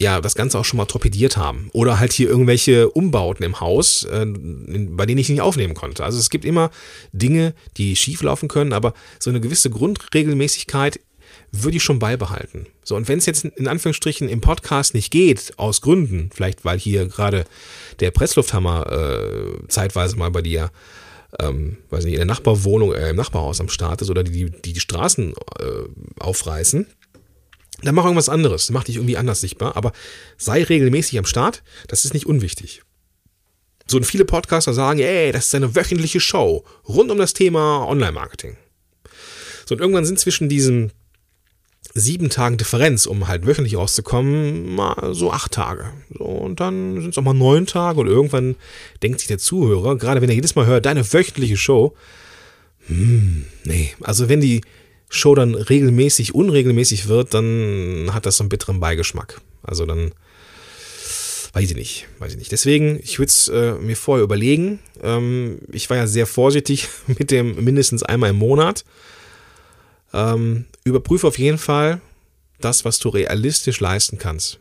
ja 0.00 0.20
das 0.20 0.34
Ganze 0.34 0.58
auch 0.58 0.64
schon 0.64 0.78
mal 0.78 0.86
torpediert 0.86 1.36
haben. 1.36 1.68
Oder 1.72 2.00
halt 2.00 2.12
hier 2.12 2.28
irgendwelche 2.28 2.90
Umbauten 2.90 3.44
im 3.44 3.60
Haus, 3.60 4.04
äh, 4.04 4.26
bei 4.26 5.06
denen 5.06 5.18
ich 5.18 5.28
nicht 5.28 5.42
aufnehmen 5.42 5.74
konnte. 5.74 6.04
Also 6.04 6.18
es 6.18 6.30
gibt 6.30 6.44
immer 6.44 6.70
Dinge, 7.12 7.54
die 7.76 7.94
schief 7.96 8.22
laufen 8.22 8.48
können, 8.48 8.72
aber 8.72 8.94
so 9.18 9.30
eine 9.30 9.40
gewisse 9.40 9.70
Grundregelmäßigkeit 9.70 11.00
würde 11.52 11.76
ich 11.76 11.82
schon 11.82 11.98
beibehalten. 11.98 12.66
So, 12.82 12.96
und 12.96 13.08
wenn 13.08 13.18
es 13.18 13.26
jetzt 13.26 13.44
in 13.44 13.68
Anführungsstrichen 13.68 14.28
im 14.28 14.40
Podcast 14.40 14.94
nicht 14.94 15.10
geht, 15.10 15.52
aus 15.58 15.80
Gründen, 15.80 16.30
vielleicht 16.32 16.64
weil 16.64 16.78
hier 16.78 17.06
gerade 17.06 17.44
der 18.00 18.10
Presslufthammer 18.10 18.90
äh, 18.90 19.66
zeitweise 19.68 20.16
mal 20.16 20.30
bei 20.30 20.42
dir, 20.42 20.70
ähm, 21.38 21.76
weiß 21.90 22.04
nicht, 22.04 22.14
in 22.14 22.20
der 22.20 22.26
Nachbarwohnung, 22.26 22.92
äh, 22.94 23.10
im 23.10 23.16
Nachbarhaus 23.16 23.60
am 23.60 23.68
Start 23.68 24.02
ist 24.02 24.10
oder 24.10 24.22
die 24.24 24.50
die, 24.50 24.72
die 24.72 24.80
Straßen 24.80 25.32
äh, 25.32 26.20
aufreißen, 26.20 26.86
dann 27.82 27.94
mach 27.94 28.04
irgendwas 28.04 28.28
anderes, 28.28 28.70
mach 28.70 28.84
dich 28.84 28.96
irgendwie 28.96 29.16
anders 29.16 29.40
sichtbar, 29.40 29.76
aber 29.76 29.92
sei 30.36 30.62
regelmäßig 30.62 31.18
am 31.18 31.24
Start, 31.24 31.62
das 31.88 32.04
ist 32.04 32.14
nicht 32.14 32.26
unwichtig. 32.26 32.82
So 33.86 33.96
und 33.96 34.04
viele 34.04 34.24
Podcaster 34.24 34.72
sagen, 34.72 35.00
ey, 35.00 35.32
das 35.32 35.46
ist 35.46 35.54
eine 35.54 35.74
wöchentliche 35.74 36.20
Show 36.20 36.64
rund 36.88 37.10
um 37.10 37.18
das 37.18 37.34
Thema 37.34 37.86
Online-Marketing. 37.88 38.56
So 39.66 39.74
und 39.74 39.80
irgendwann 39.80 40.04
sind 40.04 40.18
zwischen 40.18 40.48
diesem 40.48 40.90
sieben 41.94 42.30
Tagen 42.30 42.56
Differenz, 42.56 43.06
um 43.06 43.26
halt 43.26 43.46
wöchentlich 43.46 43.76
rauszukommen, 43.76 44.74
mal 44.74 45.12
so 45.14 45.32
acht 45.32 45.52
Tage. 45.52 45.92
So, 46.16 46.24
und 46.24 46.60
dann 46.60 47.00
sind 47.00 47.10
es 47.10 47.18
auch 47.18 47.22
mal 47.22 47.34
neun 47.34 47.66
Tage 47.66 48.00
und 48.00 48.06
irgendwann 48.06 48.54
denkt 49.02 49.18
sich 49.18 49.28
der 49.28 49.38
Zuhörer, 49.38 49.96
gerade 49.96 50.20
wenn 50.20 50.28
er 50.28 50.36
jedes 50.36 50.54
Mal 50.54 50.66
hört, 50.66 50.86
deine 50.86 51.12
wöchentliche 51.12 51.56
Show, 51.56 51.96
hm, 52.86 53.46
nee, 53.64 53.92
also 54.02 54.28
wenn 54.28 54.40
die 54.40 54.60
Show 55.10 55.34
dann 55.34 55.54
regelmäßig, 55.56 56.34
unregelmäßig 56.34 57.08
wird, 57.08 57.34
dann 57.34 58.10
hat 58.12 58.26
das 58.26 58.36
so 58.36 58.44
einen 58.44 58.48
bitteren 58.48 58.78
Beigeschmack. 58.78 59.40
Also 59.62 59.84
dann 59.84 60.12
weiß 61.52 61.68
ich 61.70 61.76
nicht, 61.76 62.06
weiß 62.20 62.32
ich 62.32 62.38
nicht. 62.38 62.52
Deswegen, 62.52 63.00
ich 63.02 63.18
würde 63.18 63.28
es 63.28 63.48
äh, 63.48 63.72
mir 63.72 63.96
vorher 63.96 64.22
überlegen. 64.22 64.78
Ähm, 65.02 65.58
ich 65.72 65.90
war 65.90 65.96
ja 65.96 66.06
sehr 66.06 66.26
vorsichtig 66.26 66.88
mit 67.06 67.32
dem 67.32 67.62
mindestens 67.62 68.04
einmal 68.04 68.30
im 68.30 68.36
Monat. 68.36 68.84
Ähm, 70.12 70.66
überprüfe 70.84 71.26
auf 71.26 71.38
jeden 71.38 71.58
Fall 71.58 72.00
das, 72.60 72.84
was 72.84 73.00
du 73.00 73.08
realistisch 73.08 73.80
leisten 73.80 74.18
kannst. 74.18 74.60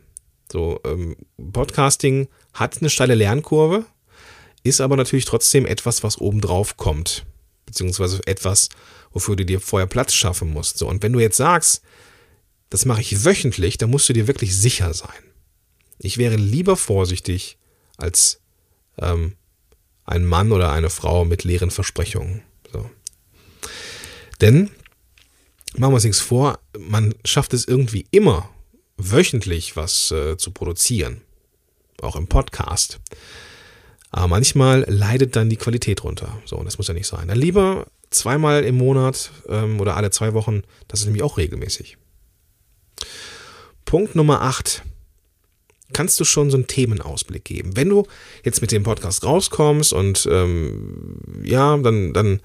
So, 0.52 0.80
ähm, 0.84 1.16
Podcasting 1.54 2.28
hat 2.54 2.80
eine 2.80 2.90
steile 2.90 3.14
Lernkurve, 3.14 3.86
ist 4.64 4.82
aber 4.82 4.98
natürlich 4.98 5.26
trotzdem 5.26 5.68
etwas, 5.68 6.02
was 6.04 6.20
obendrauf 6.20 6.76
kommt. 6.76 7.26
Beziehungsweise 7.68 8.20
etwas, 8.26 8.70
wofür 9.12 9.36
du 9.36 9.46
dir 9.46 9.60
vorher 9.60 9.88
Platz 9.88 10.14
schaffen 10.14 10.52
musst. 10.52 10.78
So, 10.78 10.88
und 10.88 11.04
wenn 11.04 11.14
du 11.14 11.20
jetzt 11.20 11.38
sagst, 11.38 11.82
das 12.70 12.86
mache 12.86 13.02
ich 13.02 13.26
wöchentlich, 13.26 13.78
dann 13.78 13.90
musst 13.90 14.08
du 14.10 14.14
dir 14.14 14.28
wirklich 14.28 14.56
sicher 14.56 14.94
sein. 14.94 15.24
Ich 15.98 16.18
wäre 16.18 16.36
lieber 16.36 16.78
vorsichtig 16.78 17.58
als 17.98 18.42
ähm, 18.98 19.36
ein 20.06 20.26
Mann 20.26 20.52
oder 20.52 20.72
eine 20.72 20.90
Frau 20.90 21.26
mit 21.26 21.44
leeren 21.44 21.72
Versprechungen. 21.72 22.42
So. 22.72 22.90
Denn 24.42 24.70
machen 25.76 25.92
wir 25.92 25.96
uns 25.96 26.04
nichts 26.04 26.20
vor, 26.20 26.60
man 26.78 27.14
schafft 27.26 27.54
es 27.54 27.68
irgendwie 27.68 28.06
immer, 28.12 28.50
wöchentlich 28.98 29.76
was 29.76 30.12
äh, 30.12 30.38
zu 30.38 30.52
produzieren. 30.52 31.22
Auch 32.02 32.16
im 32.16 32.28
Podcast. 32.28 33.00
Aber 34.12 34.28
manchmal 34.28 34.86
leidet 34.88 35.36
dann 35.36 35.50
die 35.50 35.58
Qualität 35.58 36.04
runter. 36.04 36.42
So, 36.46 36.56
und 36.58 36.66
das 36.66 36.78
muss 36.78 36.88
ja 36.88 36.94
nicht 36.94 37.08
sein. 37.08 37.28
Dann 37.28 37.38
lieber 37.38 37.88
zweimal 38.10 38.64
im 38.64 38.76
Monat 38.76 39.32
ähm, 39.48 39.80
oder 39.80 39.96
alle 39.96 40.12
zwei 40.12 40.34
Wochen, 40.34 40.64
das 40.88 41.02
ist 41.02 41.06
nämlich 41.06 41.24
auch 41.24 41.38
regelmäßig. 41.38 41.98
Punkt 43.86 44.16
Nummer 44.16 44.42
8. 44.42 44.84
Kannst 45.92 46.20
du 46.20 46.24
schon 46.24 46.52
so 46.52 46.58
einen 46.58 46.68
Themenausblick 46.68 47.44
geben? 47.44 47.76
Wenn 47.76 47.90
du 47.90 48.06
jetzt 48.44 48.62
mit 48.62 48.72
dem 48.72 48.84
Podcast 48.84 49.24
rauskommst 49.24 49.92
und 49.94 50.28
ähm, 50.32 51.20
ja, 51.44 51.76
dann, 51.78 52.14
dann 52.14 52.42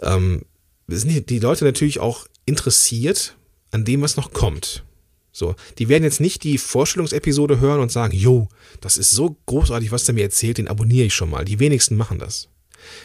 ähm, 0.00 0.42
sind 0.86 1.28
die 1.30 1.38
Leute 1.40 1.64
natürlich 1.64 1.98
auch 1.98 2.26
interessiert 2.44 3.36
an 3.72 3.84
dem, 3.84 4.02
was 4.02 4.16
noch 4.16 4.32
kommt. 4.32 4.84
So, 5.32 5.54
die 5.78 5.88
werden 5.88 6.04
jetzt 6.04 6.20
nicht 6.20 6.44
die 6.44 6.56
Vorstellungsepisode 6.56 7.60
hören 7.60 7.80
und 7.80 7.92
sagen, 7.92 8.16
jo, 8.16 8.48
das 8.80 8.96
ist 8.96 9.10
so 9.10 9.36
großartig, 9.46 9.92
was 9.92 10.04
der 10.04 10.14
mir 10.14 10.22
erzählt, 10.22 10.58
den 10.58 10.68
abonniere 10.68 11.06
ich 11.06 11.14
schon 11.14 11.28
mal. 11.28 11.44
Die 11.44 11.58
wenigsten 11.58 11.96
machen 11.96 12.18
das. 12.18 12.48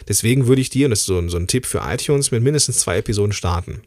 Deswegen 0.08 0.46
würde 0.46 0.60
ich 0.60 0.70
dir, 0.70 0.86
und 0.86 0.90
das 0.90 1.00
ist 1.00 1.06
so 1.06 1.18
ein, 1.18 1.28
so 1.28 1.36
ein 1.36 1.46
Tipp 1.46 1.66
für 1.66 1.82
iTunes, 1.84 2.30
mit 2.30 2.42
mindestens 2.42 2.78
zwei 2.78 2.98
Episoden 2.98 3.32
starten. 3.32 3.82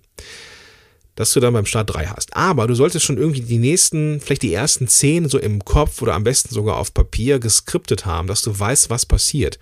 Dass 1.15 1.31
du 1.31 1.39
dann 1.39 1.53
beim 1.53 1.65
Start 1.65 1.89
drei 1.89 2.07
hast. 2.07 2.35
Aber 2.35 2.67
du 2.67 2.75
solltest 2.75 3.05
schon 3.05 3.17
irgendwie 3.17 3.41
die 3.41 3.57
nächsten, 3.57 4.19
vielleicht 4.19 4.41
die 4.41 4.53
ersten 4.53 4.87
zehn 4.87 5.29
so 5.29 5.39
im 5.39 5.63
Kopf 5.63 6.01
oder 6.01 6.13
am 6.13 6.25
besten 6.25 6.53
sogar 6.53 6.77
auf 6.77 6.93
Papier 6.93 7.39
geskriptet 7.39 8.05
haben, 8.05 8.27
dass 8.27 8.41
du 8.41 8.57
weißt, 8.57 8.89
was 8.89 9.05
passiert. 9.05 9.59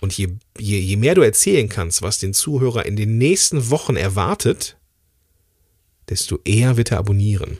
Und 0.00 0.16
je, 0.16 0.28
je, 0.58 0.78
je 0.78 0.96
mehr 0.96 1.14
du 1.14 1.22
erzählen 1.22 1.68
kannst, 1.68 2.02
was 2.02 2.18
den 2.18 2.34
Zuhörer 2.34 2.86
in 2.86 2.96
den 2.96 3.18
nächsten 3.18 3.70
Wochen 3.70 3.96
erwartet, 3.96 4.76
desto 6.08 6.38
eher 6.44 6.76
wird 6.76 6.92
er 6.92 6.98
abonnieren. 6.98 7.58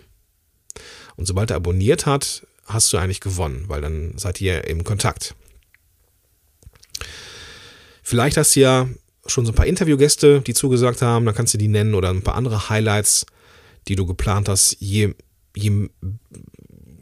Und 1.17 1.27
sobald 1.27 1.51
er 1.51 1.57
abonniert 1.57 2.07
hat, 2.07 2.47
hast 2.67 2.93
du 2.93 2.99
eigentlich 2.99 3.21
gewonnen, 3.21 3.65
weil 3.69 3.81
dann 3.81 4.19
seid 4.19 4.41
ihr 4.41 4.67
im 4.67 4.85
Kontakt. 4.85 5.35
Vielleicht 8.09 8.37
hast 8.37 8.55
du 8.55 8.61
ja 8.61 8.89
schon 9.27 9.47
so 9.47 9.51
ein 9.51 9.57
paar 9.57 9.67
Interviewgäste, 9.67 10.41
die 10.41 10.55
zugesagt 10.55 11.03
haben, 11.03 11.27
dann 11.27 11.35
kannst 11.35 11.55
du 11.55 11.59
die 11.59 11.67
nennen 11.67 11.93
oder 11.93 12.11
ein 12.11 12.23
paar 12.23 12.37
andere 12.37 12.69
Highlights, 12.71 13.27
die 13.89 13.97
du 13.97 14.07
geplant 14.07 14.49
hast. 14.49 14.77
Je, 14.79 15.15
je 15.57 15.89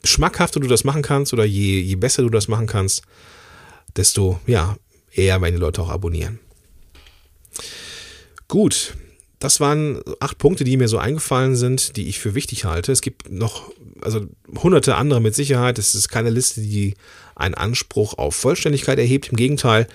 schmackhafter 0.03 0.61
du 0.61 0.67
das 0.67 0.83
machen 0.83 1.03
kannst 1.03 1.35
oder 1.35 1.45
je, 1.45 1.79
je 1.79 1.97
besser 1.97 2.23
du 2.23 2.31
das 2.31 2.49
machen 2.49 2.67
kannst, 2.67 3.03
desto 3.95 4.41
ja, 4.47 4.79
eher 5.13 5.43
werden 5.43 5.57
die 5.57 5.61
Leute 5.61 5.83
auch 5.83 5.91
abonnieren. 5.91 6.39
Gut, 8.49 8.95
das 9.41 9.61
waren 9.61 10.01
acht 10.21 10.39
Punkte, 10.39 10.65
die 10.65 10.79
mir 10.79 10.89
so 10.89 10.97
eingefallen 10.97 11.55
sind, 11.55 11.99
die 11.99 12.09
ich 12.09 12.19
für 12.19 12.35
wichtig 12.35 12.65
halte. 12.65 12.93
Es 12.93 13.03
gibt 13.03 13.31
noch, 13.31 13.71
also 14.01 14.27
hunderte 14.57 14.95
andere 14.95 15.21
mit 15.21 15.35
Sicherheit. 15.35 15.79
Es 15.79 15.95
ist 15.95 16.09
keine 16.09 16.31
Liste, 16.31 16.63
die 16.63 16.95
einen 17.35 17.55
Anspruch 17.55 18.17
auf 18.17 18.35
Vollständigkeit 18.35 18.99
erhebt. 18.99 19.29
Im 19.29 19.37
Gegenteil, 19.37 19.87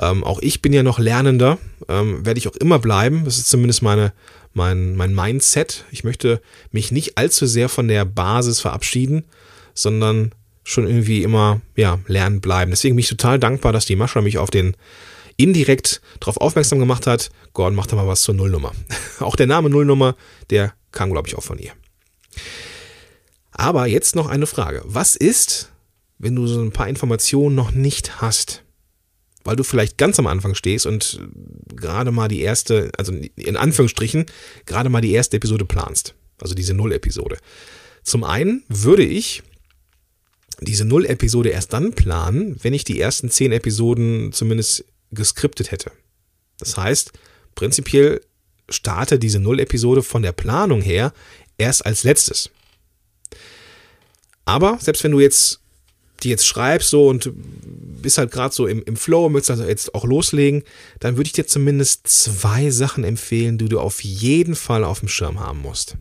ähm, 0.00 0.24
auch 0.24 0.40
ich 0.40 0.62
bin 0.62 0.72
ja 0.72 0.82
noch 0.82 0.98
Lernender, 0.98 1.58
ähm, 1.88 2.24
werde 2.24 2.38
ich 2.38 2.48
auch 2.48 2.56
immer 2.56 2.78
bleiben. 2.78 3.24
Das 3.24 3.38
ist 3.38 3.48
zumindest 3.48 3.82
meine, 3.82 4.12
mein, 4.54 4.96
mein 4.96 5.14
Mindset. 5.14 5.84
Ich 5.90 6.04
möchte 6.04 6.40
mich 6.70 6.92
nicht 6.92 7.18
allzu 7.18 7.46
sehr 7.46 7.68
von 7.68 7.88
der 7.88 8.04
Basis 8.04 8.60
verabschieden, 8.60 9.24
sondern 9.74 10.32
schon 10.64 10.86
irgendwie 10.86 11.22
immer 11.22 11.60
ja, 11.76 11.98
lernen 12.06 12.40
bleiben. 12.40 12.70
Deswegen 12.70 12.94
bin 12.94 13.00
ich 13.00 13.08
total 13.08 13.38
dankbar, 13.38 13.72
dass 13.72 13.86
die 13.86 13.96
Mascha 13.96 14.20
mich 14.20 14.38
auf 14.38 14.50
den 14.50 14.76
indirekt 15.36 16.02
darauf 16.20 16.36
aufmerksam 16.36 16.78
gemacht 16.78 17.06
hat, 17.06 17.30
Gordon, 17.54 17.76
mach 17.76 17.86
da 17.86 17.96
mal 17.96 18.06
was 18.06 18.22
zur 18.22 18.34
Nullnummer. 18.34 18.72
auch 19.20 19.36
der 19.36 19.46
Name 19.46 19.70
Nullnummer, 19.70 20.14
der 20.50 20.74
kam, 20.92 21.10
glaube 21.10 21.28
ich, 21.28 21.36
auch 21.36 21.42
von 21.42 21.58
ihr. 21.58 21.72
Aber 23.52 23.86
jetzt 23.86 24.14
noch 24.14 24.28
eine 24.28 24.46
Frage. 24.46 24.82
Was 24.84 25.16
ist, 25.16 25.72
wenn 26.18 26.36
du 26.36 26.46
so 26.46 26.60
ein 26.60 26.72
paar 26.72 26.88
Informationen 26.88 27.54
noch 27.54 27.70
nicht 27.70 28.20
hast? 28.20 28.64
Weil 29.48 29.56
du 29.56 29.64
vielleicht 29.64 29.96
ganz 29.96 30.18
am 30.18 30.26
Anfang 30.26 30.54
stehst 30.54 30.84
und 30.84 31.20
gerade 31.74 32.10
mal 32.10 32.28
die 32.28 32.42
erste, 32.42 32.90
also 32.98 33.14
in 33.14 33.56
Anführungsstrichen, 33.56 34.26
gerade 34.66 34.90
mal 34.90 35.00
die 35.00 35.12
erste 35.12 35.38
Episode 35.38 35.64
planst. 35.64 36.14
Also 36.38 36.54
diese 36.54 36.74
Null-Episode. 36.74 37.38
Zum 38.02 38.24
einen 38.24 38.62
würde 38.68 39.04
ich 39.04 39.42
diese 40.60 40.84
Null-Episode 40.84 41.48
erst 41.48 41.72
dann 41.72 41.94
planen, 41.94 42.56
wenn 42.60 42.74
ich 42.74 42.84
die 42.84 43.00
ersten 43.00 43.30
zehn 43.30 43.50
Episoden 43.52 44.34
zumindest 44.34 44.84
geskriptet 45.12 45.70
hätte. 45.70 45.92
Das 46.58 46.76
heißt, 46.76 47.12
prinzipiell 47.54 48.20
starte 48.68 49.18
diese 49.18 49.38
Null-Episode 49.38 50.02
von 50.02 50.20
der 50.20 50.32
Planung 50.32 50.82
her 50.82 51.14
erst 51.56 51.86
als 51.86 52.04
letztes. 52.04 52.50
Aber 54.44 54.76
selbst 54.78 55.02
wenn 55.04 55.12
du 55.12 55.20
jetzt 55.20 55.60
die 56.22 56.30
jetzt 56.30 56.46
schreibst 56.46 56.90
so 56.90 57.08
und 57.08 57.32
bist 57.34 58.18
halt 58.18 58.30
gerade 58.30 58.54
so 58.54 58.66
im, 58.66 58.82
im 58.84 58.96
Flow, 58.96 59.28
möchtest 59.28 59.50
also 59.50 59.64
jetzt 59.64 59.94
auch 59.94 60.04
loslegen, 60.04 60.62
dann 61.00 61.16
würde 61.16 61.28
ich 61.28 61.32
dir 61.32 61.46
zumindest 61.46 62.06
zwei 62.06 62.70
Sachen 62.70 63.04
empfehlen, 63.04 63.58
die 63.58 63.68
du 63.68 63.80
auf 63.80 64.02
jeden 64.02 64.54
Fall 64.54 64.84
auf 64.84 65.00
dem 65.00 65.08
Schirm 65.08 65.40
haben 65.40 65.60
musst. 65.60 65.96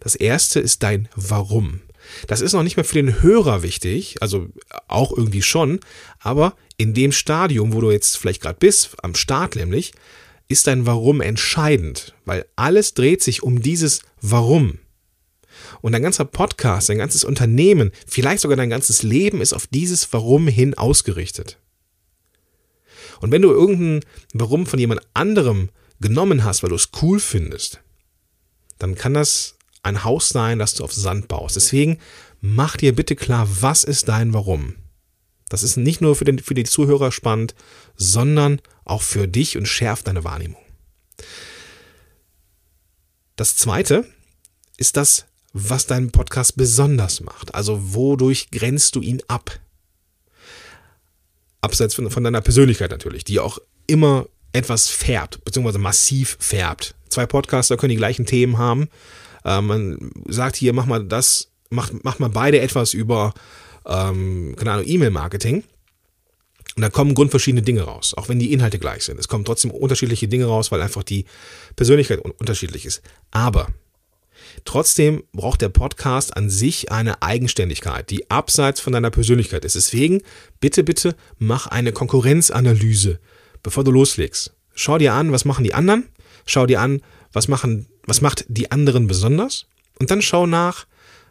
Das 0.00 0.14
erste 0.14 0.60
ist 0.60 0.82
dein 0.82 1.08
Warum. 1.14 1.80
Das 2.26 2.40
ist 2.40 2.54
noch 2.54 2.62
nicht 2.62 2.76
mehr 2.76 2.84
für 2.84 2.94
den 2.94 3.22
Hörer 3.22 3.62
wichtig, 3.62 4.16
also 4.20 4.48
auch 4.88 5.16
irgendwie 5.16 5.42
schon, 5.42 5.80
aber 6.18 6.54
in 6.76 6.94
dem 6.94 7.12
Stadium, 7.12 7.72
wo 7.72 7.80
du 7.80 7.90
jetzt 7.90 8.16
vielleicht 8.16 8.42
gerade 8.42 8.58
bist, 8.58 8.96
am 9.02 9.14
Start 9.14 9.54
nämlich, 9.54 9.92
ist 10.48 10.66
dein 10.66 10.86
Warum 10.86 11.20
entscheidend, 11.20 12.14
weil 12.24 12.46
alles 12.56 12.94
dreht 12.94 13.22
sich 13.22 13.42
um 13.42 13.62
dieses 13.62 14.00
Warum. 14.20 14.78
Und 15.80 15.92
dein 15.92 16.02
ganzer 16.02 16.24
Podcast, 16.24 16.88
dein 16.88 16.98
ganzes 16.98 17.24
Unternehmen, 17.24 17.90
vielleicht 18.06 18.42
sogar 18.42 18.56
dein 18.56 18.70
ganzes 18.70 19.02
Leben 19.02 19.40
ist 19.40 19.52
auf 19.52 19.66
dieses 19.66 20.12
Warum 20.12 20.48
hin 20.48 20.74
ausgerichtet. 20.74 21.58
Und 23.20 23.32
wenn 23.32 23.42
du 23.42 23.50
irgendein 23.50 24.00
Warum 24.32 24.66
von 24.66 24.78
jemand 24.78 25.02
anderem 25.14 25.70
genommen 26.00 26.44
hast, 26.44 26.62
weil 26.62 26.70
du 26.70 26.76
es 26.76 26.90
cool 27.02 27.20
findest, 27.20 27.80
dann 28.78 28.94
kann 28.94 29.14
das 29.14 29.56
ein 29.82 30.04
Haus 30.04 30.28
sein, 30.28 30.58
das 30.58 30.74
du 30.74 30.84
auf 30.84 30.92
Sand 30.92 31.28
baust. 31.28 31.56
Deswegen 31.56 31.98
mach 32.40 32.76
dir 32.76 32.94
bitte 32.94 33.16
klar, 33.16 33.48
was 33.60 33.84
ist 33.84 34.08
dein 34.08 34.32
Warum. 34.32 34.76
Das 35.48 35.62
ist 35.62 35.76
nicht 35.76 36.00
nur 36.00 36.16
für, 36.16 36.24
den, 36.24 36.38
für 36.38 36.54
die 36.54 36.64
Zuhörer 36.64 37.12
spannend, 37.12 37.54
sondern 37.96 38.60
auch 38.84 39.02
für 39.02 39.28
dich 39.28 39.56
und 39.56 39.66
schärft 39.66 40.06
deine 40.06 40.24
Wahrnehmung. 40.24 40.62
Das 43.36 43.56
zweite 43.56 44.06
ist 44.76 44.96
das, 44.96 45.26
was 45.52 45.86
deinen 45.86 46.10
Podcast 46.10 46.56
besonders 46.56 47.20
macht. 47.20 47.54
Also 47.54 47.94
wodurch 47.94 48.50
grenzt 48.50 48.94
du 48.96 49.00
ihn 49.00 49.20
ab? 49.28 49.58
Abseits 51.60 51.94
von, 51.94 52.10
von 52.10 52.24
deiner 52.24 52.40
Persönlichkeit 52.40 52.90
natürlich, 52.90 53.24
die 53.24 53.40
auch 53.40 53.58
immer 53.86 54.26
etwas 54.52 54.88
färbt, 54.88 55.44
beziehungsweise 55.44 55.78
massiv 55.78 56.36
färbt. 56.40 56.94
Zwei 57.08 57.26
Podcaster 57.26 57.76
können 57.76 57.90
die 57.90 57.96
gleichen 57.96 58.26
Themen 58.26 58.58
haben. 58.58 58.88
Äh, 59.44 59.60
man 59.60 60.10
sagt 60.28 60.56
hier, 60.56 60.72
mach 60.72 60.86
mal 60.86 61.04
das, 61.04 61.50
mach, 61.68 61.90
mach 62.02 62.18
mal 62.18 62.30
beide 62.30 62.60
etwas 62.60 62.94
über 62.94 63.34
ähm, 63.86 64.54
keine 64.56 64.72
Ahnung, 64.72 64.86
E-Mail-Marketing. 64.86 65.64
Und 66.76 66.82
da 66.82 66.88
kommen 66.88 67.14
grundverschiedene 67.14 67.62
Dinge 67.62 67.82
raus, 67.82 68.14
auch 68.16 68.28
wenn 68.28 68.38
die 68.38 68.52
Inhalte 68.52 68.78
gleich 68.78 69.04
sind. 69.04 69.18
Es 69.18 69.28
kommen 69.28 69.44
trotzdem 69.44 69.70
unterschiedliche 69.70 70.28
Dinge 70.28 70.46
raus, 70.46 70.70
weil 70.70 70.80
einfach 70.80 71.02
die 71.02 71.24
Persönlichkeit 71.76 72.24
un 72.24 72.30
unterschiedlich 72.32 72.86
ist. 72.86 73.02
Aber 73.30 73.68
Trotzdem 74.64 75.24
braucht 75.32 75.62
der 75.62 75.68
Podcast 75.68 76.36
an 76.36 76.50
sich 76.50 76.92
eine 76.92 77.22
Eigenständigkeit, 77.22 78.10
die 78.10 78.30
abseits 78.30 78.80
von 78.80 78.92
deiner 78.92 79.10
Persönlichkeit 79.10 79.64
ist. 79.64 79.76
Deswegen 79.76 80.22
bitte, 80.60 80.84
bitte 80.84 81.16
mach 81.38 81.66
eine 81.66 81.92
Konkurrenzanalyse, 81.92 83.18
bevor 83.62 83.84
du 83.84 83.90
loslegst. 83.90 84.52
Schau 84.74 84.98
dir 84.98 85.14
an, 85.14 85.32
was 85.32 85.44
machen 85.44 85.64
die 85.64 85.74
anderen, 85.74 86.08
schau 86.46 86.66
dir 86.66 86.80
an, 86.80 87.02
was 87.32 87.48
machen, 87.48 87.86
was 88.06 88.20
macht 88.20 88.44
die 88.48 88.70
anderen 88.70 89.06
besonders 89.06 89.66
und 89.98 90.10
dann 90.10 90.22
schau 90.22 90.46
nach, 90.46 90.86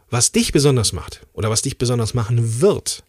was 0.10 0.32
dich 0.32 0.51
besonders 0.51 0.93
macht 0.93 1.25
oder 1.34 1.49
was 1.49 1.62
dich 1.62 1.77
besonders 1.77 2.13
machen 2.13 2.62
wird. 2.62 3.03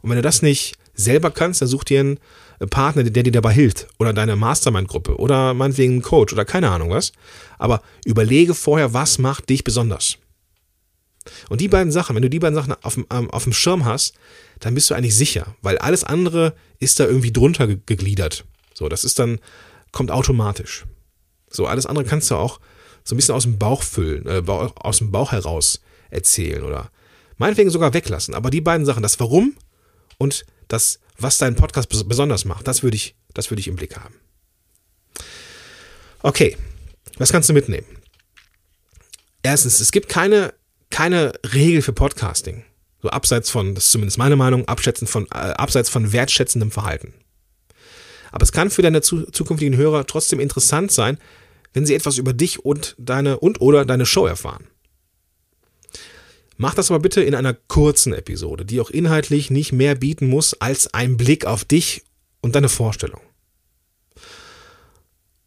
Und 0.00 0.10
wenn 0.10 0.16
du 0.16 0.22
das 0.22 0.42
nicht 0.42 0.76
selber 0.94 1.30
kannst, 1.30 1.62
dann 1.62 1.68
such 1.68 1.84
dir 1.84 2.00
einen 2.00 2.20
Partner, 2.66 3.04
der 3.04 3.22
dir 3.22 3.32
dabei 3.32 3.52
hilft 3.52 3.86
oder 3.98 4.12
deine 4.12 4.36
Mastermind-Gruppe 4.36 5.16
oder 5.16 5.54
meinetwegen 5.54 5.92
einen 5.94 6.02
Coach 6.02 6.32
oder 6.32 6.44
keine 6.44 6.70
Ahnung 6.70 6.90
was. 6.90 7.12
Aber 7.58 7.82
überlege 8.04 8.54
vorher, 8.54 8.94
was 8.94 9.18
macht 9.18 9.48
dich 9.48 9.64
besonders. 9.64 10.18
Und 11.48 11.60
die 11.60 11.68
beiden 11.68 11.92
Sachen, 11.92 12.16
wenn 12.16 12.22
du 12.22 12.30
die 12.30 12.38
beiden 12.38 12.56
Sachen 12.56 12.74
auf 12.82 12.94
dem, 12.94 13.06
ähm, 13.12 13.30
auf 13.30 13.44
dem 13.44 13.52
Schirm 13.52 13.84
hast, 13.84 14.14
dann 14.60 14.74
bist 14.74 14.90
du 14.90 14.94
eigentlich 14.94 15.14
sicher, 15.14 15.54
weil 15.62 15.78
alles 15.78 16.04
andere 16.04 16.54
ist 16.78 16.98
da 16.98 17.04
irgendwie 17.04 17.32
drunter 17.32 17.66
gegliedert. 17.66 18.44
So, 18.74 18.88
das 18.88 19.04
ist 19.04 19.18
dann, 19.18 19.38
kommt 19.92 20.10
automatisch. 20.10 20.86
So, 21.50 21.66
alles 21.66 21.86
andere 21.86 22.04
kannst 22.04 22.30
du 22.30 22.36
auch 22.36 22.60
so 23.04 23.14
ein 23.14 23.16
bisschen 23.16 23.34
aus 23.34 23.44
dem 23.44 23.58
Bauch 23.58 23.82
füllen, 23.82 24.26
äh, 24.26 24.42
aus 24.46 24.98
dem 24.98 25.10
Bauch 25.10 25.32
heraus 25.32 25.80
erzählen 26.10 26.62
oder 26.62 26.90
meinetwegen 27.36 27.70
sogar 27.70 27.94
weglassen. 27.94 28.34
Aber 28.34 28.50
die 28.50 28.60
beiden 28.60 28.86
Sachen, 28.86 29.02
das 29.02 29.18
Warum 29.20 29.54
und 30.18 30.44
das, 30.68 31.00
was 31.18 31.38
deinen 31.38 31.56
Podcast 31.56 31.88
besonders 31.88 32.44
macht, 32.44 32.66
das 32.66 32.82
würde 32.82 32.96
ich, 32.96 33.16
das 33.34 33.50
würde 33.50 33.60
ich 33.60 33.68
im 33.68 33.76
Blick 33.76 33.96
haben. 33.96 34.14
Okay, 36.22 36.56
was 37.18 37.32
kannst 37.32 37.48
du 37.48 37.52
mitnehmen? 37.52 37.86
Erstens, 39.42 39.80
es 39.80 39.92
gibt 39.92 40.08
keine, 40.08 40.54
keine 40.90 41.32
Regel 41.54 41.82
für 41.82 41.92
Podcasting. 41.92 42.64
So 43.02 43.10
abseits 43.10 43.50
von, 43.50 43.74
das 43.74 43.86
ist 43.86 43.92
zumindest 43.92 44.18
meine 44.18 44.36
Meinung, 44.36 44.66
von, 45.06 45.26
äh, 45.26 45.36
abseits 45.36 45.88
von 45.88 46.12
wertschätzendem 46.12 46.70
Verhalten. 46.70 47.14
Aber 48.32 48.42
es 48.42 48.52
kann 48.52 48.70
für 48.70 48.82
deine 48.82 49.00
zu, 49.00 49.30
zukünftigen 49.30 49.76
Hörer 49.76 50.06
trotzdem 50.06 50.40
interessant 50.40 50.90
sein, 50.90 51.18
wenn 51.72 51.86
sie 51.86 51.94
etwas 51.94 52.18
über 52.18 52.32
dich 52.32 52.64
und 52.64 52.94
deine 52.98 53.38
und 53.38 53.60
oder 53.60 53.84
deine 53.84 54.06
Show 54.06 54.26
erfahren. 54.26 54.66
Mach 56.60 56.74
das 56.74 56.90
aber 56.90 56.98
bitte 56.98 57.22
in 57.22 57.36
einer 57.36 57.54
kurzen 57.54 58.12
Episode, 58.12 58.64
die 58.64 58.80
auch 58.80 58.90
inhaltlich 58.90 59.48
nicht 59.48 59.72
mehr 59.72 59.94
bieten 59.94 60.26
muss 60.26 60.54
als 60.54 60.92
ein 60.92 61.16
Blick 61.16 61.46
auf 61.46 61.64
dich 61.64 62.02
und 62.40 62.56
deine 62.56 62.68
Vorstellung. 62.68 63.20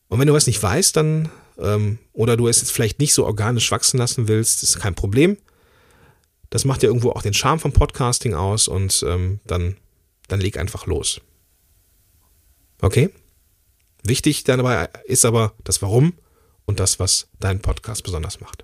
Und 0.08 0.20
wenn 0.20 0.28
du 0.28 0.34
was 0.34 0.48
nicht 0.48 0.64
weißt, 0.64 0.96
dann 0.96 1.30
ähm, 1.58 2.00
oder 2.14 2.38
du 2.38 2.48
es 2.48 2.62
jetzt 2.62 2.72
vielleicht 2.72 3.00
nicht 3.00 3.14
so 3.14 3.26
organisch 3.26 3.70
wachsen 3.72 3.98
lassen 3.98 4.30
willst, 4.30 4.64
ist 4.64 4.80
kein 4.80 4.96
Problem. 4.96 5.38
Das 6.50 6.64
macht 6.64 6.82
ja 6.82 6.88
irgendwo 6.88 7.12
auch 7.12 7.22
den 7.22 7.34
Charme 7.34 7.60
vom 7.60 7.74
Podcasting 7.74 8.34
aus 8.34 8.70
und 8.70 9.04
ähm, 9.06 9.42
dann, 9.46 9.76
dann 10.30 10.40
leg 10.40 10.58
einfach 10.58 10.86
los. 10.86 11.20
Okay? 12.82 13.10
Wichtig 14.04 14.46
dabei 14.46 14.90
ist 15.04 15.26
aber 15.26 15.54
das 15.66 15.82
Warum 15.82 16.14
und 16.64 16.80
das, 16.80 17.00
was 17.00 17.28
deinen 17.42 17.62
Podcast 17.62 18.04
besonders 18.04 18.40
macht. 18.40 18.64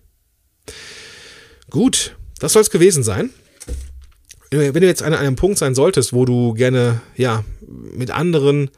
Gut, 1.69 2.15
das 2.39 2.53
soll 2.53 2.61
es 2.61 2.69
gewesen 2.69 3.03
sein. 3.03 3.31
Wenn 4.49 4.73
du 4.73 4.87
jetzt 4.87 5.03
an 5.03 5.13
einem 5.13 5.35
Punkt 5.35 5.57
sein 5.57 5.75
solltest, 5.75 6.13
wo 6.13 6.23
du 6.23 6.53
gerne 6.53 7.01
ja, 7.15 7.43
mit 7.67 8.11
anderen 8.11 8.69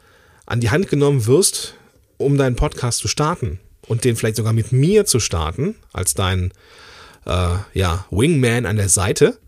an 0.46 0.60
die 0.60 0.70
Hand 0.70 0.88
genommen 0.88 1.26
wirst, 1.26 1.74
um 2.16 2.36
deinen 2.36 2.56
Podcast 2.56 2.98
zu 2.98 3.08
starten 3.08 3.60
und 3.86 4.04
den 4.04 4.16
vielleicht 4.16 4.36
sogar 4.36 4.52
mit 4.52 4.72
mir 4.72 5.06
zu 5.06 5.20
starten, 5.20 5.76
als 5.92 6.14
dein 6.14 6.52
äh, 7.24 7.56
ja, 7.72 8.06
Wingman 8.10 8.66
an 8.66 8.76
der 8.76 8.88
Seite, 8.88 9.38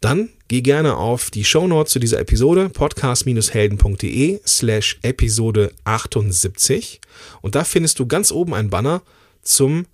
dann 0.00 0.30
geh 0.48 0.62
gerne 0.62 0.96
auf 0.96 1.30
die 1.30 1.44
Shownotes 1.44 1.92
zu 1.92 1.98
dieser 1.98 2.20
Episode, 2.20 2.70
podcast-helden.de 2.70 4.40
slash 4.46 4.98
Episode 5.02 5.72
78 5.84 7.00
und 7.42 7.54
da 7.54 7.64
findest 7.64 7.98
du 7.98 8.06
ganz 8.06 8.32
oben 8.32 8.54
ein 8.54 8.70
Banner 8.70 9.02
zum 9.42 9.86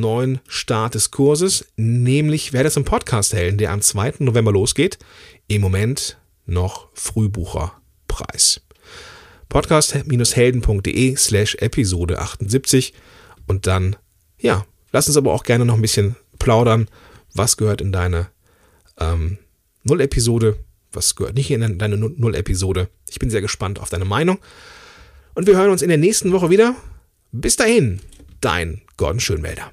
neuen 0.00 0.40
Start 0.48 0.94
des 0.94 1.10
Kurses, 1.10 1.66
nämlich 1.76 2.52
wer 2.52 2.64
das 2.64 2.76
im 2.76 2.84
Podcast 2.84 3.32
Helden, 3.32 3.58
der 3.58 3.72
am 3.72 3.80
2. 3.80 4.14
November 4.20 4.52
losgeht. 4.52 4.98
Im 5.46 5.60
Moment 5.60 6.18
noch 6.46 6.88
Frühbucherpreis. 6.94 8.60
Podcast-helden.de 9.48 11.16
slash 11.16 11.54
Episode 11.56 12.18
78 12.18 12.92
und 13.46 13.66
dann, 13.66 13.96
ja, 14.38 14.66
lass 14.92 15.08
uns 15.08 15.16
aber 15.16 15.32
auch 15.32 15.44
gerne 15.44 15.64
noch 15.64 15.74
ein 15.74 15.82
bisschen 15.82 16.16
plaudern. 16.38 16.88
Was 17.34 17.56
gehört 17.56 17.80
in 17.80 17.92
deine 17.92 18.28
ähm, 18.98 19.38
Null-Episode? 19.84 20.58
Was 20.92 21.16
gehört 21.16 21.34
nicht 21.34 21.50
in 21.50 21.78
deine 21.78 21.96
Null-Episode? 21.96 22.88
Ich 23.08 23.18
bin 23.18 23.30
sehr 23.30 23.40
gespannt 23.40 23.80
auf 23.80 23.90
deine 23.90 24.04
Meinung. 24.04 24.38
Und 25.34 25.46
wir 25.46 25.56
hören 25.56 25.70
uns 25.70 25.82
in 25.82 25.88
der 25.88 25.98
nächsten 25.98 26.32
Woche 26.32 26.50
wieder. 26.50 26.74
Bis 27.32 27.56
dahin, 27.56 28.00
dein 28.40 28.82
Gordon 28.96 29.20
Schönmelder. 29.20 29.72